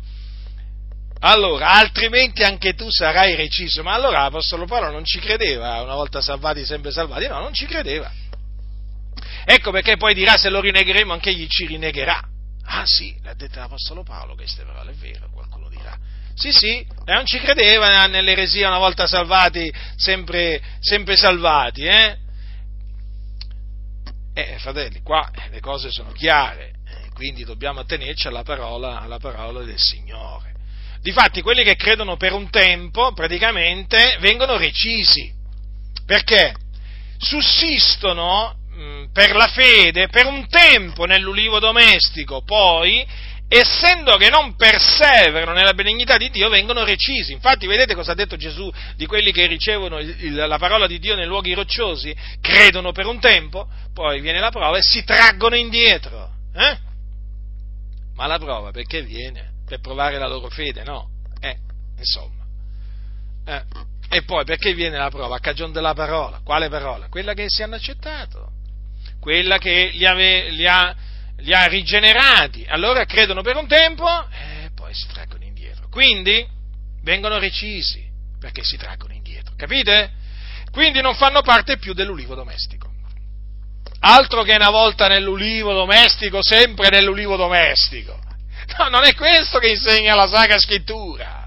[1.20, 6.20] Allora, altrimenti anche tu sarai reciso, ma allora l'Apostolo Paolo non ci credeva, una volta
[6.20, 8.10] salvati, sempre salvati, no, non ci credeva.
[9.44, 12.20] Ecco perché poi dirà se lo rinnegheremo anche egli ci rinnegherà.
[12.64, 15.61] Ah sì, l'ha detto l'Apostolo Paolo queste parole, è vero, qualcuno.
[16.34, 22.16] Sì, sì, non ci credeva nell'eresia una volta salvati, sempre, sempre salvati, eh?
[24.34, 29.62] Eh, fratelli, qua le cose sono chiare, eh, quindi dobbiamo attenerci alla parola, alla parola
[29.62, 30.54] del Signore.
[31.02, 35.30] Difatti, quelli che credono per un tempo, praticamente, vengono recisi.
[36.06, 36.54] Perché?
[37.18, 43.06] Sussistono mh, per la fede per un tempo nell'ulivo domestico, poi
[43.54, 47.32] essendo che non perseverano nella benignità di Dio, vengono recisi.
[47.32, 51.14] Infatti, vedete cosa ha detto Gesù di quelli che ricevono il, la parola di Dio
[51.14, 52.16] nei luoghi rocciosi?
[52.40, 56.30] Credono per un tempo, poi viene la prova e si traggono indietro.
[56.54, 56.78] Eh?
[58.14, 59.50] Ma la prova perché viene?
[59.66, 61.10] Per provare la loro fede, no?
[61.40, 61.56] Eh,
[61.98, 62.44] insomma.
[63.44, 63.62] Eh.
[64.08, 65.36] E poi perché viene la prova?
[65.36, 66.40] A cagione della parola.
[66.42, 67.08] Quale parola?
[67.08, 68.50] Quella che si hanno accettato.
[69.20, 70.94] Quella che li, ave, li ha
[71.38, 75.88] li ha rigenerati, allora credono per un tempo e poi si traggono indietro.
[75.88, 76.46] Quindi
[77.02, 80.12] vengono recisi perché si traggono indietro, capite?
[80.70, 82.90] Quindi non fanno parte più dell'ulivo domestico.
[84.04, 88.18] Altro che una volta nell'ulivo domestico, sempre nell'ulivo domestico.
[88.78, 91.41] No, non è questo che insegna la Sacra Scrittura.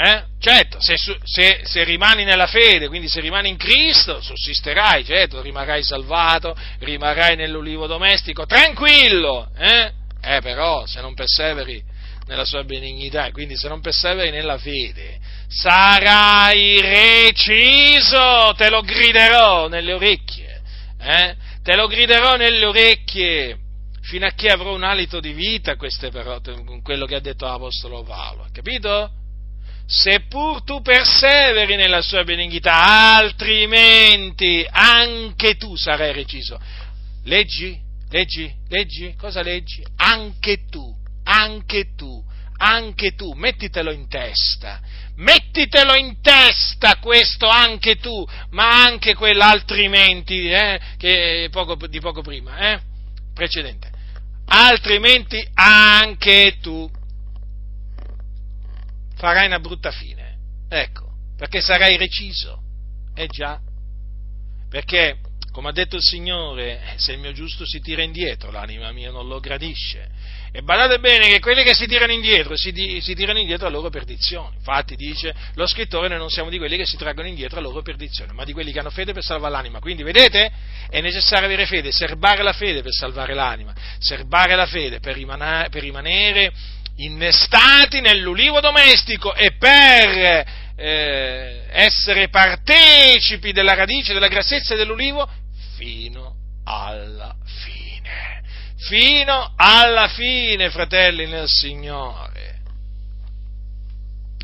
[0.00, 0.22] Eh?
[0.38, 5.82] Certo, se, se, se, rimani nella fede, quindi se rimani in Cristo, sussisterai, certo, rimarrai
[5.82, 9.92] salvato, rimarrai nell'ulivo domestico, tranquillo, eh?
[10.20, 11.82] eh però se non perseveri
[12.26, 15.18] nella sua benignità, quindi se non perseveri nella fede,
[15.48, 20.60] sarai reciso, te lo griderò nelle orecchie,
[21.00, 21.34] eh?
[21.64, 23.58] te lo griderò nelle orecchie,
[24.02, 26.40] fino a che avrò un alito di vita, queste però,
[26.84, 29.17] quello che ha detto l'Apostolo Paolo, capito?
[29.88, 36.60] Seppur tu perseveri nella sua benignità, altrimenti anche tu sarai reciso.
[37.24, 39.82] Leggi, leggi, leggi, cosa leggi?
[39.96, 40.94] Anche tu,
[41.24, 42.22] anche tu,
[42.58, 44.78] anche tu, mettitelo in testa,
[45.16, 52.72] mettitelo in testa questo anche tu, ma anche quell'altrimenti, eh, che poco, di poco prima,
[52.72, 52.80] eh,
[53.32, 53.90] precedente.
[54.50, 56.90] Altrimenti anche tu
[59.18, 60.36] farai una brutta fine.
[60.70, 62.62] Ecco, perché sarai reciso.
[63.14, 63.60] Eh già.
[64.70, 65.18] Perché,
[65.50, 69.26] come ha detto il Signore, se il mio giusto si tira indietro, l'anima mia non
[69.26, 70.08] lo gradisce.
[70.52, 73.70] E badate bene che quelli che si tirano indietro, si, di, si tirano indietro a
[73.70, 74.56] loro perdizione.
[74.56, 77.82] Infatti dice lo scrittore, noi non siamo di quelli che si traggono indietro a loro
[77.82, 79.78] perdizione, ma di quelli che hanno fede per salvare l'anima.
[79.78, 80.50] Quindi vedete?
[80.88, 85.68] È necessario avere fede, serbare la fede per salvare l'anima, serbare la fede per rimanere,
[85.68, 86.52] per rimanere
[86.98, 90.46] innestati nell'ulivo domestico e per
[90.76, 95.28] eh, essere partecipi della radice, della grassezza dell'ulivo
[95.76, 96.34] fino
[96.64, 98.42] alla fine.
[98.76, 102.60] Fino alla fine, fratelli nel Signore.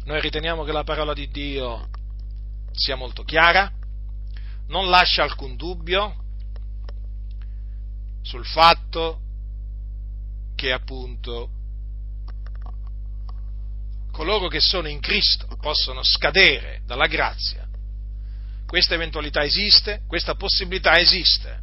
[0.04, 1.88] Noi riteniamo che la parola di Dio
[2.72, 3.70] sia molto chiara,
[4.68, 6.16] non lascia alcun dubbio
[8.22, 9.20] sul fatto
[10.56, 11.48] che appunto
[14.14, 17.66] coloro che sono in Cristo possono scadere dalla grazia.
[18.64, 21.60] Questa eventualità esiste, questa possibilità esiste.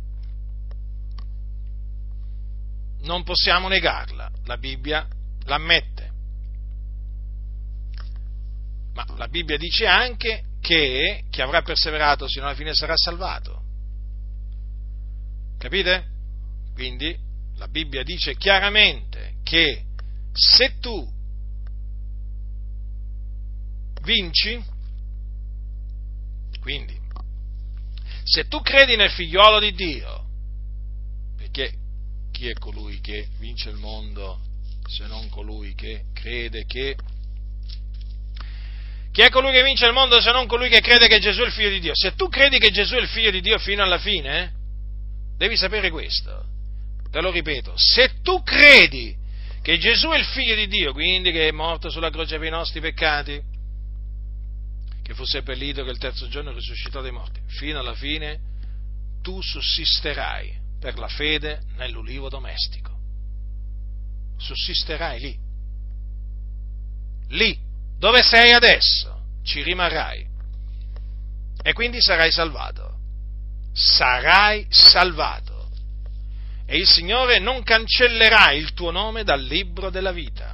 [3.03, 5.07] Non possiamo negarla, la Bibbia
[5.45, 6.11] l'ammette.
[8.93, 13.63] Ma la Bibbia dice anche che chi avrà perseverato sino alla fine sarà salvato.
[15.57, 16.05] Capite?
[16.73, 17.17] Quindi
[17.55, 19.85] la Bibbia dice chiaramente che
[20.33, 21.19] se tu
[24.03, 24.63] vinci,
[26.61, 26.99] quindi
[28.23, 30.25] se tu credi nel figliolo di Dio,
[31.37, 31.73] perché
[32.31, 34.39] chi è colui che vince il mondo
[34.87, 36.95] se non colui che crede che
[39.11, 41.45] chi è colui che vince il mondo se non colui che crede che Gesù è
[41.45, 41.91] il figlio di Dio?
[41.93, 44.53] Se tu credi che Gesù è il figlio di Dio fino alla fine,
[45.37, 46.45] devi sapere questo.
[47.11, 49.13] Te lo ripeto, se tu credi
[49.61, 52.51] che Gesù è il figlio di Dio, quindi che è morto sulla croce per i
[52.51, 53.41] nostri peccati,
[55.01, 58.39] che fu seppellito, che il terzo giorno risuscitò dai morti, fino alla fine
[59.21, 62.89] tu sussisterai per la fede nell'ulivo domestico.
[64.37, 65.37] Sussisterai lì.
[67.29, 67.57] Lì,
[67.97, 70.27] dove sei adesso, ci rimarrai.
[71.61, 72.97] E quindi sarai salvato.
[73.73, 75.69] Sarai salvato.
[76.65, 80.50] E il Signore non cancellerà il tuo nome dal libro della vita.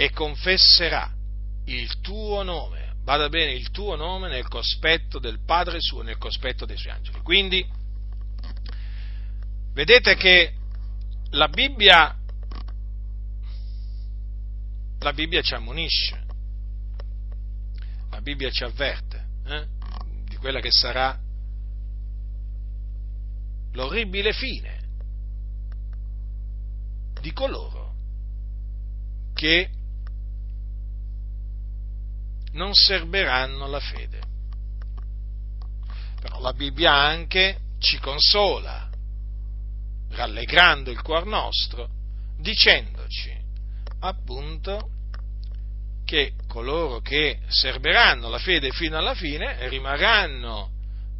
[0.00, 1.12] E confesserà
[1.66, 6.64] il tuo nome, vada bene il tuo nome nel cospetto del Padre suo, nel cospetto
[6.64, 7.20] dei suoi angeli.
[7.20, 7.62] Quindi,
[9.74, 10.54] vedete che
[11.32, 12.16] la Bibbia,
[15.00, 16.24] la Bibbia ci ammonisce,
[18.08, 19.66] la Bibbia ci avverte eh,
[20.24, 21.14] di quella che sarà
[23.72, 24.78] l'orribile fine
[27.20, 27.92] di coloro
[29.34, 29.72] che
[32.52, 34.20] non serberanno la fede.
[36.20, 38.88] Però la Bibbia anche ci consola,
[40.10, 41.88] rallegrando il cuor nostro,
[42.38, 43.38] dicendoci
[44.00, 44.90] appunto
[46.04, 50.70] che coloro che serberanno la fede fino alla fine rimarranno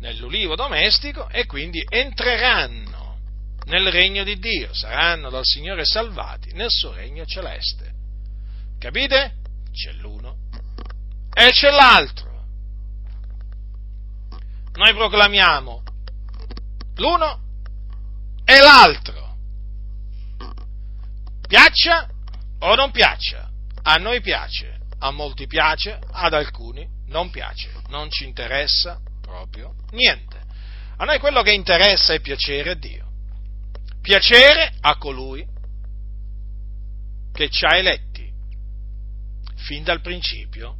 [0.01, 3.19] nell'ulivo domestico e quindi entreranno
[3.67, 7.93] nel regno di Dio, saranno dal Signore salvati nel suo regno celeste.
[8.79, 9.35] Capite?
[9.73, 10.40] C'è l'uno
[11.33, 12.29] e c'è l'altro.
[14.75, 15.83] Noi proclamiamo
[16.97, 17.41] l'uno
[18.45, 19.37] e l'altro.
[21.47, 22.09] Piaccia
[22.61, 23.49] o non piaccia?
[23.83, 30.39] A noi piace, a molti piace, ad alcuni non piace, non ci interessa proprio niente.
[30.97, 33.09] A noi quello che interessa è piacere a Dio.
[34.03, 35.47] Piacere a colui
[37.33, 38.31] che ci ha eletti
[39.57, 40.80] fin dal principio